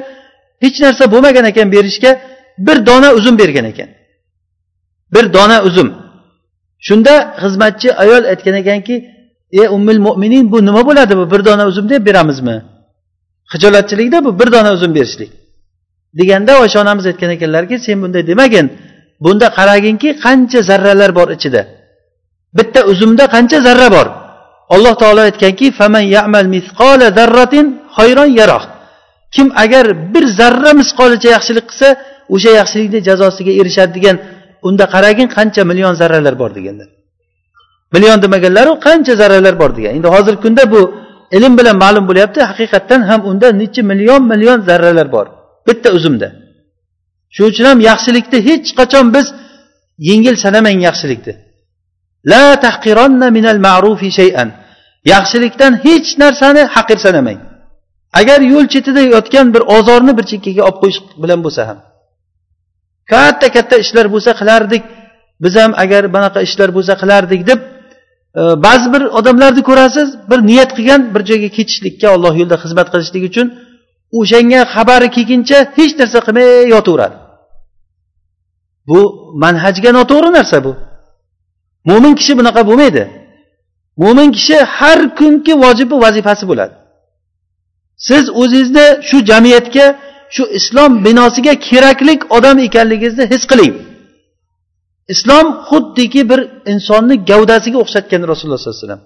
[0.63, 2.11] hech narsa bo'lmagan ekan berishga
[2.57, 3.89] bir dona uzum bergan ekan.
[5.13, 5.89] Bir dona uzum.
[6.87, 7.13] Shunda
[7.43, 8.95] xizmatchi ayol aytgan ekanki
[9.51, 11.13] ey ummil mo'minin bu nima bo'ladi?
[11.17, 12.63] Bu bir dona uzum deb beramizmi?
[13.53, 15.31] Hijolatchilikda bu bir dona uzum berishlik.
[16.19, 18.67] Deganda oysha onamiz aytgan ekanlarki sen bunday demagin.
[19.19, 21.78] Bunda qaraginki qancha zarralar bor ichida.
[22.57, 24.07] Bitta uzumda qancha zarra bor?
[24.73, 25.67] Alloh taolo aytganki
[29.35, 31.87] kim agar bir zarra misqolicha yaxshilik qilsa
[32.35, 34.15] o'sha yaxshilikni jazosiga erishadi degan
[34.67, 36.89] unda qaragin qancha million zarralar bor deganlar.
[37.93, 39.91] Million demaganlaru qancha zarralar bor degan.
[39.97, 40.81] Endi hozirgi kunda bu
[41.37, 45.25] ilm bilan ma'lum bo'lyapti haqiqatdan ham unda necha million million zarralar bor
[45.67, 46.27] bitta uzumda.
[47.35, 49.25] Shuning uchun ham yaxshilikni hech qachon biz
[50.09, 51.33] yengil sanamang yaxshilikni.
[52.31, 54.49] La tahqironna minal ma'rufi shay'an.
[55.13, 57.39] Yaxshilikdan hech narsani haqir sanamang
[58.19, 61.77] agar yo'l chetida yotgan bir ozorni bir chekkaga olib qo'yish bilan bo'lsa ham.
[63.11, 64.83] Katta katta ishlar bo'lsa qilardik.
[65.43, 67.59] Biz ham agar bunaqa ishlar bo'lsa qilardik deb
[68.39, 73.23] e, ba'zi bir odamlarni ko'rasiz bir niyat qilgan bir joyga ketishlikka olloh yo'lida xizmat qilishlik
[73.29, 73.47] uchun
[74.19, 77.15] o'shanga xabari kelguncha hech narsa qilmay yotaveradi.
[78.89, 78.99] Bu
[79.43, 80.71] manhajga noto'g'ri narsa bu.
[81.89, 83.03] Mo'min kishi bunaqa bo'lmaydi.
[84.03, 86.73] Mo'min kishi har kungi vojibi vazifasi bo'ladi.
[88.07, 89.85] Siz o'zingizni shu jamiyatga
[90.35, 93.73] shu islom binosiga keraklik odam ekanligingizni his qiling.
[95.13, 96.39] Islom xuddiki bir
[96.73, 99.03] insonni gavdasiga o'xshatgan rasululloh sollallohu alayhi vasallam.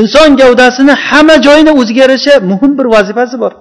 [0.00, 3.52] Inson gavdasini hamma joyini o'ziga yarasha muhim bir vazifasi bor.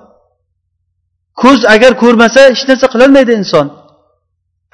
[1.42, 3.68] Ko'z agar ko'rmasa hech narsa qilolmaydi inson.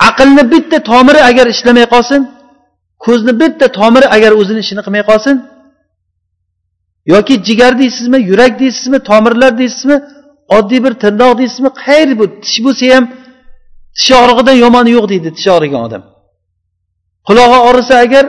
[0.10, 2.22] Aqlni bitta tomiri agar ishlamay qolsin
[3.06, 5.36] ko'zni bitta tomiri agar o'zini ishini qilmay qolsin
[7.14, 9.98] yoki jigar deysizmi yurak deysizmi tomirlar deysizmi
[10.58, 13.06] oddiy bir tirnoq deysizmi qayeri bu tish bo'lsa ham
[13.98, 16.04] tish og'rig'idan yomoni yo'q deydi tish og'rigan odam.
[17.28, 18.26] Qulog'i og'risa agar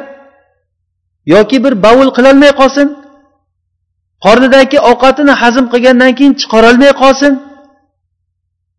[1.35, 2.87] yoki bir bavul qilolmay qolsin
[4.25, 7.33] qornidagi ovqatini hazm qilgandan keyin chiqarolmay qolsin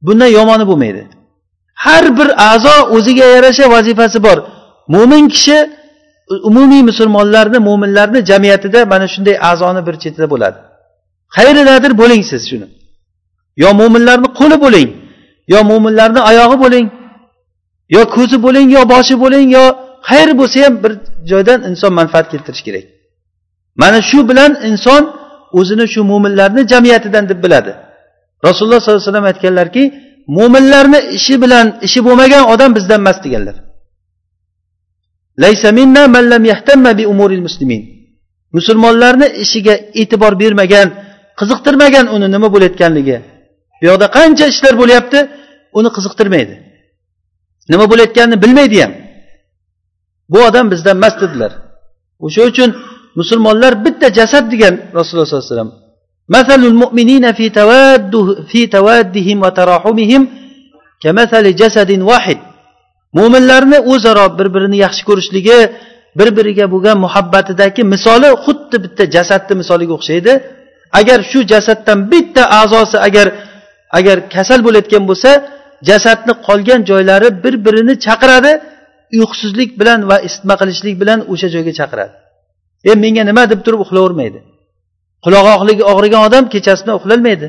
[0.06, 1.04] bundan yomoni bo'lmaydi.
[1.86, 4.38] Har bir a'zo o'ziga yarasha vazifasi bor.
[4.94, 5.58] Mo'min kishi
[6.50, 10.58] umumiy musulmonlarni mo'minlarni jamiyatida mana shunday a'zoni bir chetida bo'ladi.
[11.36, 12.68] Qayeridadir bo'ling siz shuni.
[13.64, 14.90] Yo mo'minlarni qo'li bo'ling
[15.54, 16.86] yo mo'minlarni oyog'i bo'ling
[17.96, 19.64] yo ko'zi bo'ling yo boshi bo'ling yo
[20.10, 20.92] xayr bo'lsa ham bir
[21.32, 22.86] joydan inson manfaat keltirishi kerak.
[23.82, 25.04] Mana shu bilan inson
[25.60, 27.72] o'zini shu mo'minlarni jamiyatidan deb biladi.
[28.48, 29.84] Rasululloh sollallohu alayhi vasallam aytganlarki
[30.38, 33.56] mo'minlarni ishi bilan ishi bo'lmagan odam bizdan emas deganlar.
[38.57, 40.89] musulmonlarni ishiga e'tibor bermagan
[41.41, 43.17] qiziqtirmagan uni nima bo'layotganligi
[43.81, 45.19] bu yoqda qancha ishlar bo'lyapti
[45.79, 46.55] uni qiziqtirmaydi
[47.73, 48.93] nima bo'layotganini bilmaydi ham
[50.33, 51.53] bu odam bizdan emas dedilar
[52.27, 52.71] o'sha uchun
[53.21, 55.73] musulmonlar bitta jasad degan rasululloh sollallohu alayhi vasallam
[56.37, 60.23] مثل المؤمنين في تواده في توادهم وتراحمهم
[61.03, 62.39] كمثل جسد واحد
[63.18, 65.60] mo'minlarni o'zaro bir birini yaxshi ko'rishligi
[66.20, 70.34] bir biriga bo'lgan muhabbatidagi misoli xuddi bitta jasadni misoliga o'xshaydi.
[71.00, 73.28] Agar shu jasaddan bitta a'zosi agar
[74.00, 75.32] agar kasal bo'layotgan bo'lsa
[75.90, 78.52] jasadni qolgan joylari bir birini chaqiradi
[79.18, 82.14] uyqusizlik bilan va isitma qilishlik bilan o'sha joyga chaqiradi.
[82.90, 84.40] E menga nima deb turib uxlayvermaydi
[85.26, 87.48] qulog'i og'rigan odam kechasini uxlolmaydi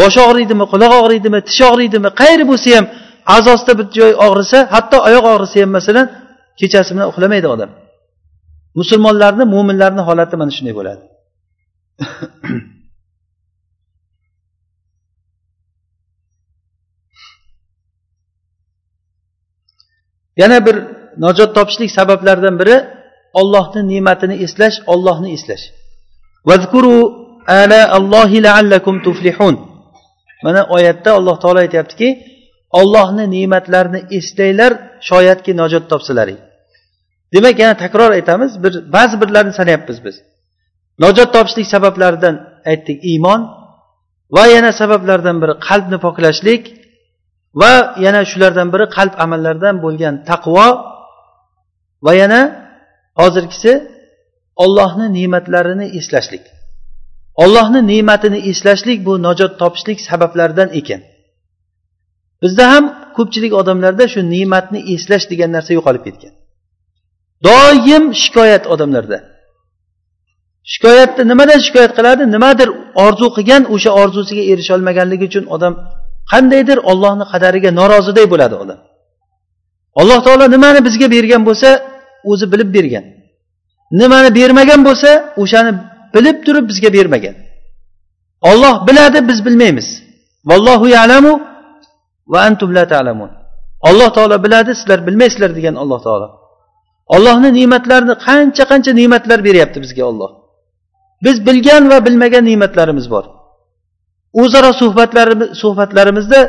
[0.00, 2.86] boshi og'riydimi quloq og'riydimi tish og'riydimi qayeri bo'lsa ham
[3.36, 6.06] a'zosida bir joy og'risa hatto oyoq og'risa ham masalan
[6.60, 7.70] kechasi bilan uxlamaydi odam.
[8.80, 11.02] Musulmonlarni mo'minlarni holati mana shunday bo'ladi.
[20.40, 20.76] Yana bir
[21.24, 22.76] najot topishlik sabablaridan biri
[23.40, 25.64] ollohni ne'matini eslash ollohni eslash.
[30.44, 32.08] Mana oyatda alloh taolo aytyaptiki
[32.80, 34.72] ollohni ne'matlarini eslanglar
[35.08, 36.40] shoyatki najot topsalaring
[37.34, 40.16] demak yana takror aytamiz bir ba'zi birlarini sanayapmiz biz.
[41.04, 42.34] Najot topishlik sabablaridan
[42.70, 43.40] aytdik iymon
[44.36, 46.62] va yana sabablardan biri qalbni poklashlik
[47.60, 47.72] va
[48.04, 50.68] yana shulardan biri qalb amallaridan bo'lgan taqvo
[52.06, 52.40] va yana
[53.20, 53.72] hozirgisi
[54.64, 56.44] ollohni ne'matlarini eslashlik.
[57.42, 61.00] Ollohni ne'matini eslashlik bu najot topishlik sabablaridan ekan.
[62.42, 62.84] Bizda ham
[63.16, 66.32] ko'pchilik odamlarda shu ne'matni eslash degan narsa yo'qolib ketgan.
[67.46, 69.18] Doim shikoyat odamlarda.
[70.72, 72.22] Shikoyatni nimadan shikoyat qiladi?
[72.34, 72.68] Nimadir
[73.04, 75.74] orzu qilgan o'sha orzusiga erisholmaganligi uchun odam
[76.32, 78.78] qandaydir ollohni qadariga noroziday bo'ladi odam.
[80.00, 81.68] Alloh taolo nimani bizga bergan bo'lsa
[82.30, 83.04] o'zi bilib bergan.
[84.00, 85.10] Nimani bermagan bo'lsa
[85.42, 85.72] o'shani
[86.14, 87.34] bilib turib bizga bermagan.
[88.50, 89.88] Olloh biladi biz bilmaymiz.
[90.50, 91.32] Vallohu yalamu
[92.32, 93.30] va antum la ta'lamun.
[93.88, 96.28] Alloh taolo biladi sizlar bilmaysizlar degan alloh taolo.
[97.14, 100.42] Ollohni ne'matlarini qancha qancha ne'matlar beryapti bizga olloh
[101.24, 103.24] biz bilgan va bilmagan ne'matlarimiz bor.
[104.42, 106.40] O'zaro suhbatlarimiz suhbatlarimizda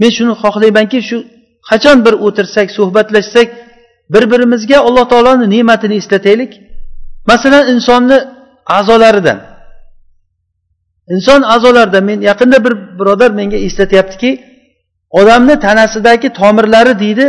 [0.00, 1.16] men shuni xohlaymanki shu
[1.70, 3.48] qachon bir o'tirsak suhbatlashsak
[4.14, 6.52] bir birimizga alloh taoloni ne'matini eslataylik.
[7.30, 8.18] Masalan insonni
[8.78, 9.38] a'zolaridan.
[11.14, 14.30] Inson a'zolaridan men yaqinda bir birodar menga eslatyaptiki
[15.10, 17.26] odamni tanasidagi tomirlari deydi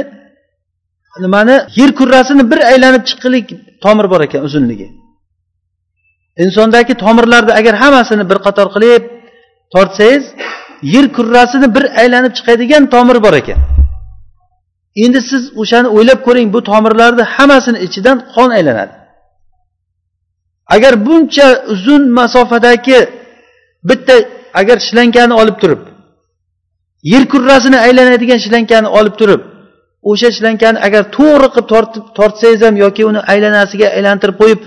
[1.20, 3.46] nimani yer kurrasini bir aylanib chiqqilik
[3.84, 4.88] tomir bor ekan uzunligi.
[6.44, 9.04] Insondagi tomirlarni agar hammasini bir qator qilib
[9.74, 10.24] tortsangiz
[10.94, 13.60] yer kurrasini bir aylanib chiqadigan tomir bor ekan.
[15.04, 18.94] Endi siz o'shani o'ylab ko'ring bu tomirlarni hammasini ichidan qon aylanadi.
[20.76, 23.00] Agar buncha uzun masofadagi
[23.90, 24.16] bitta
[24.60, 25.82] agar shlankani olib turib
[27.04, 29.42] yer kurrasini aylanadigan shlankani olib turib
[30.12, 34.60] o'sha shlankani agar to'g'ri qilib tortib tortsangiz ham yoki uni aylanasiga aylantirib qo'yib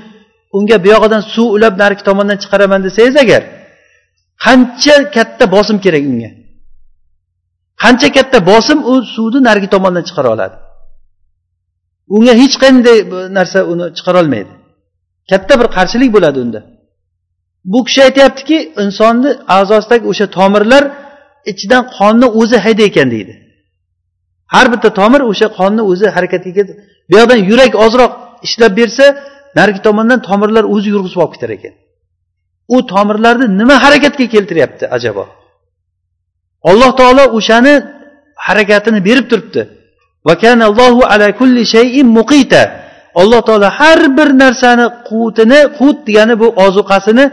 [0.56, 3.42] unga buyog'idan suv ulab narigi tomondan chiqaraman desangiz agar
[4.44, 6.30] qancha katta bosim kerak unga?
[7.82, 10.56] Qancha katta bosim u suvni narigi tomondan chiqara oladi?
[12.16, 12.98] Unga hech qanday
[13.38, 14.52] narsa uni chiqarolmaydi
[15.30, 16.60] katta bir qarshilik bo'ladi unda.
[17.72, 20.84] Bu kishi aytyaptiki insonni a'zosidagi o'sha tomirlar
[21.50, 23.34] ichidan qonni o'zi haydaykan deydi.
[24.54, 26.76] Har bitta tomir o'sha qonni o'zi harakatga kelib
[27.10, 28.12] bu yoqdan yurak ozroq
[28.46, 29.04] ishlab bersa
[29.58, 31.74] narigi tomondan tomirlar o'zi yurg'izib olib ketar ekan.
[32.74, 35.24] U tomirlarni nima harakatga keltiryapti ajabo?
[36.70, 37.74] Alloh taolo o'shani
[38.46, 39.62] harakatini berib turibdi.
[43.20, 47.24] Alloh taolo har bir narsani quvutini quvut degani bu ozuqasini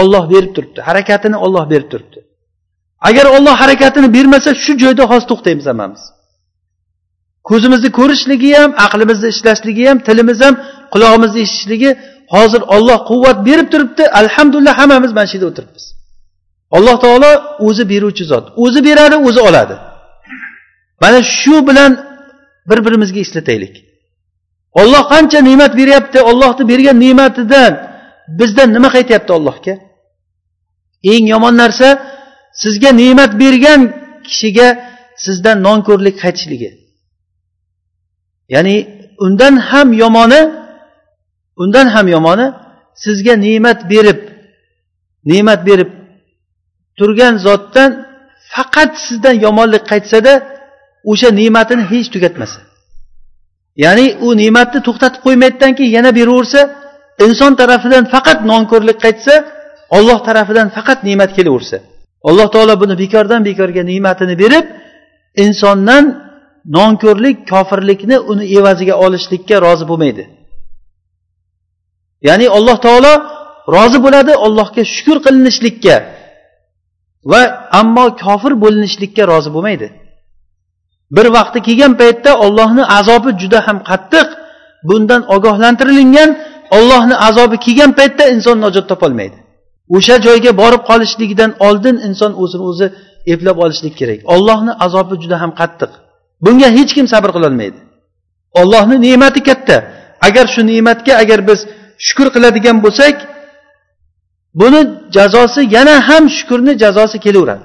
[0.00, 2.18] olloh berib turibdi harakatini olloh berib turibdi.
[3.00, 6.02] Agar olloh harakatini bermasa shu joyda hozir to'xtaymiz hammamiz.
[7.48, 10.54] Ko'zimizni ko'rishligi ham aqlimizni ishlashligi ham tilimiz ham
[10.92, 11.90] qulog'imizni eshitishligi
[12.34, 14.04] hozir olloh quvvat berib turibdi.
[14.20, 15.84] Alhamdulillah hammamiz mana shu yerda o'tiribmiz.
[16.76, 17.30] Alloh taolo
[17.66, 18.44] o'zi beruvchi zot.
[18.64, 19.76] O'zi beradi o'zi oladi.
[21.02, 21.92] Mana shu bilan
[22.70, 23.74] bir birimizga eslataylik
[24.80, 27.72] olloh qancha ne'mat beryapti ollohni bergan ne'matidan
[28.38, 29.74] bizdan nima qaytyapti allohga?
[31.12, 31.88] Eng yomon narsa
[32.62, 33.80] sizga ne'mat bergan
[34.26, 34.68] kishiga
[35.24, 36.70] sizdan nonko'rlik qaytishligi.
[38.54, 38.76] Ya'ni
[39.24, 40.40] undan ham yomoni
[41.62, 42.46] undan ham yomoni
[43.04, 44.20] sizga ne'mat berib
[45.30, 45.90] ne'mat berib
[46.98, 47.90] turgan zotdan
[48.54, 50.32] faqat sizdan yomonlik qaytsada
[51.10, 52.60] o'sha ne'matini hech tugatmasa.
[53.84, 56.60] Ya'ni u ne'matni to'xtatib qo'ymaydidan keyin yana beraversa
[57.26, 59.34] inson tarafidan faqat nonko'rlik qaytsa
[59.96, 61.78] olloh tarafidan faqat ne'mat kelaversa.
[62.28, 64.66] Alloh taolo buni bekordan bekorga ne'matini berib
[65.44, 66.04] insondan
[66.76, 70.24] nonko'rlik kofirlikni uni evaziga olishlikka rozi bo'lmaydi.
[72.28, 73.12] Ya'ni alloh taolo
[73.76, 75.96] rozi bo'ladi allohga shukur qilinishlikka
[77.32, 77.40] va
[77.80, 79.88] ammo kofir bo'linishlikka rozi bo'lmaydi.
[81.16, 84.28] Bir vaqti kelgan paytda ollohni azobi juda ham qattiq
[84.88, 86.30] bundan ogohlantirilingan
[86.76, 89.38] ollohni azobi kelgan paytda inson najot topolmaydi.
[89.96, 92.86] O'sha joyga borib qolishligidan oldin inson o'zini o'zi
[93.32, 94.20] eplab olishlik kerak.
[94.34, 95.90] Ollohni azobi juda ham qattiq.
[96.44, 97.78] Bunga hech kim sabr qilolmaydi.
[98.60, 99.76] Ollohni ne'mati katta.
[100.28, 101.60] Agar shu ne'matga agar biz
[102.06, 103.16] shukur qiladigan bo'lsak
[104.60, 104.80] buni
[105.16, 107.64] jazosi yana ham shukurni jazosi kelaveradi.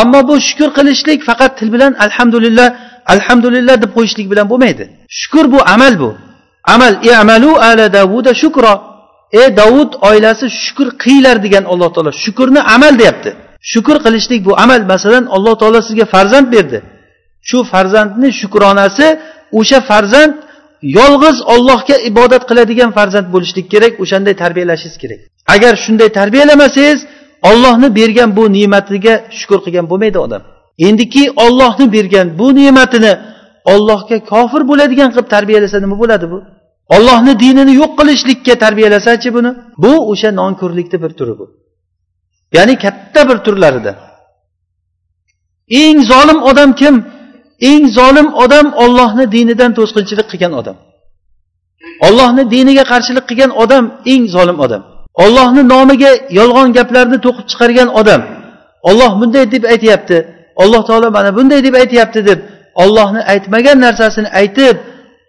[0.00, 2.68] Ammo bu shukur qilishlik faqat til bilan alhamdulillah
[3.14, 4.84] alhamdulillah deb qo'yishlik bilan bo'lmaydi.
[5.20, 6.10] Shukur bu amal bu.
[6.74, 8.91] Amal i'malu ala davuda shukro
[9.40, 13.30] ey davud oilasi shukur qilinglar degan alloh taolo shukurni amal deyapti.
[13.72, 16.78] Shukur qilishlik bu amal masalan alloh taolo sizga farzand berdi.
[17.48, 19.06] Shu farzandni shukronasi
[19.58, 20.34] o'sha farzand
[20.98, 25.20] yolg'iz ollohga ibodat qiladigan farzand bo'lishlik kerak o'shanday tarbiyalashingiz kerak.
[25.54, 27.00] Agar shunday tarbiyalamasangiz
[27.50, 30.42] ollohni bergan bu ne'matiga shukur qilgan bo'lmaydi odam.
[30.86, 33.12] Endiki ollohni bergan bu ne'matini
[33.72, 36.38] ollohga kofir bo'ladigan qilib tarbiyalasa nima bo'ladi bu?
[36.94, 39.50] Ollohni dinini yo'q qilishlikka tarbiyalasachi buni?
[39.82, 41.44] Bu o'sha nonko'rlikni bir turi bu.
[42.56, 43.92] Ya'ni katta bir turlarida.
[45.82, 46.94] Eng zolim odam kim?
[47.70, 50.76] Eng zolim odam ollohni dinidan to'sqinchilik qilgan odam.
[52.06, 54.82] Ollohni diniga qarshilik qilgan odam eng zolim odam.
[55.24, 58.20] Ollohni nomiga yolg'on gaplarni to'qib chiqargan odam.
[58.88, 60.16] Olloh bunday deb aytyapti.
[60.62, 62.38] Alloh taolo mana bunday deb aytyapti deb
[62.82, 64.76] ollohni aytmagan narsasini aytib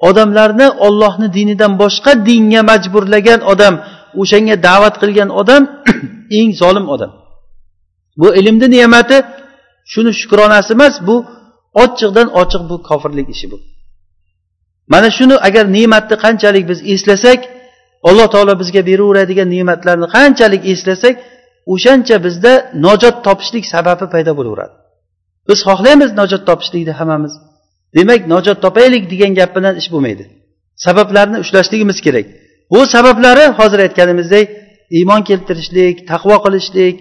[0.09, 3.75] odamlarni ollohni dinidan boshqa dinga majburlagan odam
[4.21, 5.63] o'shanga da'vat qilgan odam
[6.39, 7.11] eng zolim odam.
[8.21, 9.17] Bu ilmni ne'mati
[9.91, 11.15] shuni shukronasi emas bu
[11.83, 13.57] ochiqdan ochiq bu kofirlik ishi bu.
[14.93, 17.39] Mana shuni agar ne'matni qanchalik biz eslasak
[18.09, 21.15] alloh taolo bizga beraveradigan ne'matlarni qanchalik eslasak
[21.73, 22.53] o'shancha bizda
[22.85, 24.73] nojot topishlik sababi paydo bo'laveradi.
[25.49, 27.33] Biz xohlaymiz najot topishlikni hammamiz.
[27.95, 30.23] Demak najot topaylik degan gap bilan ish bo'lmaydi.
[30.85, 32.25] Sabablarni ushlashligimiz kerak.
[32.71, 34.47] Bu sabablari hozir aytganimizdek
[34.97, 36.95] iymon keltirishlik taqvo qilishlik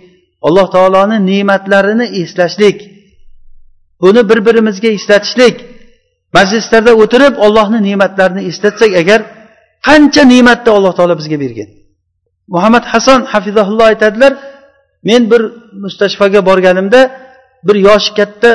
[0.46, 2.78] alloh taoloni ne'matlarini eslashlik
[4.02, 5.56] buni bir birimizga eslatishlik
[6.36, 9.20] majlislarda o'tirib ollohni ne'matlarini eslatsak agar
[9.88, 11.68] qancha ne'matni alloh taolo bizga bergan.
[12.54, 14.32] Muhammad hasan hafizahulloh aytadilar
[15.08, 15.42] men bir
[15.84, 17.00] mustashfoga borganimda
[17.66, 18.50] bir yoshi katta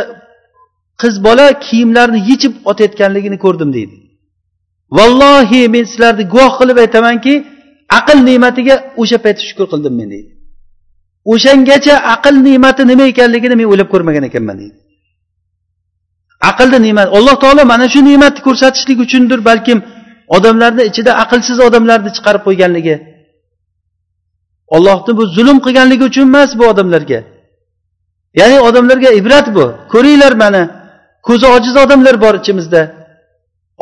[1.02, 3.96] qiz bola kiyimlarini yechib otayotganligini ko'rdim deydi.
[4.98, 7.34] Vallohi men sizlarni guvoh qilib aytamanki
[8.00, 10.32] aql ne'matiga o'sha payt shukur qildim men deydi.
[11.34, 14.78] O'shangacha aql ne'mati nima ekanligini men o'ylab ko'rmagan ekanman deydi.
[16.50, 19.80] Aqlni ne'mat alloh taolo mana shu ne'matni ko'rsatishlik uchundir balkim
[20.36, 22.96] odamlarni ichida aqlsiz odamlarni chiqarib qo'yganligi.
[24.76, 27.20] Ollohni bu zulm qilganligi uchun emas bu odamlarga.
[28.40, 29.66] Ya'ni odamlarga ibrat bu.
[29.94, 30.62] Ko'ringlar mana
[31.28, 32.82] ko'zi ojiz odamlar bor ichimizda.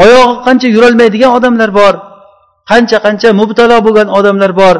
[0.03, 1.93] Oyog'i qancha yurolmaydigan odamlar bor.
[2.71, 4.75] Qancha qancha mubtalo bo'lgan odamlar bor.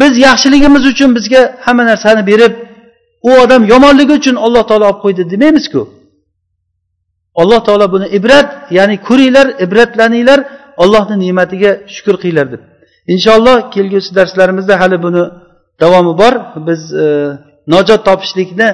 [0.00, 2.52] Biz yaxshiligimiz uchun bizga hamma narsani berib
[3.28, 5.82] u odam yomonligi uchun alloh taolo olib qo'ydi demaymizku.
[7.42, 8.48] Alloh taolo buni ibrat
[8.78, 10.40] ya'ni ko'ringlar ibratlaninglar
[10.82, 12.62] ollohni ne'matiga shukur qilinglar deb.
[13.14, 15.22] Inshaalloh kelgusi darslarimizda hali buni
[15.82, 16.34] davomi bor.
[16.68, 17.06] Biz e,
[17.74, 18.68] najot topishlikni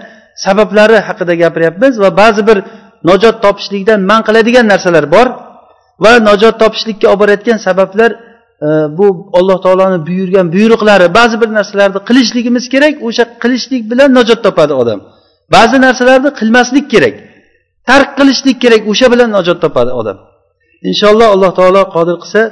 [0.44, 2.58] sabablari haqida gapiryapmiz va ba'zi bir
[3.10, 5.26] najot topishlikdan man qiladigan narsalar bor
[6.04, 8.10] va najot topishlikka olib borayotgan sabablar
[8.66, 8.68] e,
[8.98, 9.06] bu
[9.38, 14.98] alloh taoloni buyurgan buyruqlari ba'zi bir narsalarni qilishligimiz kerak o'sha qilishlik bilan najot topadi odam.
[15.54, 17.14] Ba'zi narsalarni qilmaslik kerak
[17.88, 20.16] tark qilishlik kerak o'sha bilan najot topadi odam.
[20.90, 22.42] Inshaalloh alloh taolo qodir qilsa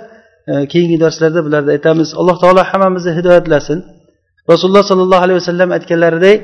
[0.50, 2.08] e, keyingi darslarda bularni aytamiz.
[2.20, 3.78] Alloh taolo hammamizni hidoyatlasin.
[4.50, 6.38] Rasululloh sollallohu alayhi vasallam aytganlaridek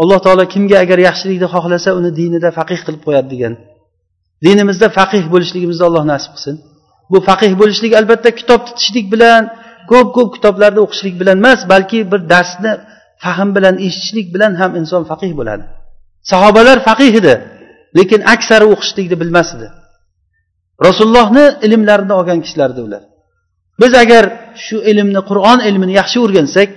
[0.00, 3.54] alloh taolo kimga agar yaxshilikni xohlasa uni dinida faqih qilib qo'yadi degan.
[4.46, 6.56] Dinimizda faqih bo'lishligimizni alloh nasib qilsin.
[7.12, 9.42] Bu faqih bo'lishlik albatta kitob tutishlik bilan
[9.90, 12.72] ko'p ko'p kitoblarni o'qishlik bilan emas balki bir darsni
[13.24, 15.64] fahm bilan eshitishlik bilan ham inson faqih bo'ladi.
[16.30, 17.34] Sahobalar faqih edi
[17.98, 19.68] lekin aksari o'qishlikni bilmas edi.
[20.86, 23.02] Rasulullohni ilmlarini olgan kishilar edi ular.
[23.80, 24.24] Biz agar
[24.64, 26.68] shu ilmni qur'on ilmini yaxshi o'rgansak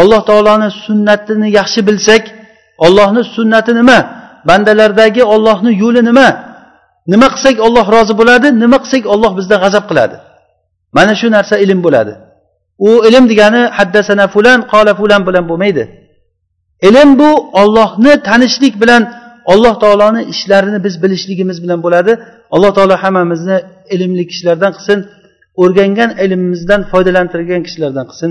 [0.00, 2.24] alloh taoloni sunnatini yaxshi bilsak
[2.84, 3.98] ollohni sunnati nima?
[4.48, 6.28] Bandalardagi ollohni yo'li nima?
[7.12, 10.16] Nima qilsak olloh rozi bo'ladi nima qilsak olloh bizdan g'azab qiladi?
[10.96, 12.12] Mana shu narsa ilm bo'ladi.
[12.88, 15.84] U ilm degani haddasana fulan qola fulan bilan bo'lmaydi.
[16.88, 17.30] Ilm bu
[17.62, 19.02] ollohni tanishlik bilan
[19.52, 22.12] alloh taoloni ishlarini biz bilishligimiz bilan bo'ladi.
[22.54, 23.56] Alloh taolo hammamizni
[23.94, 24.98] ilmli kishilardan qilsin
[25.62, 28.30] o'rgangan ilmimizdan foydalantirgan kishilardan qilsin.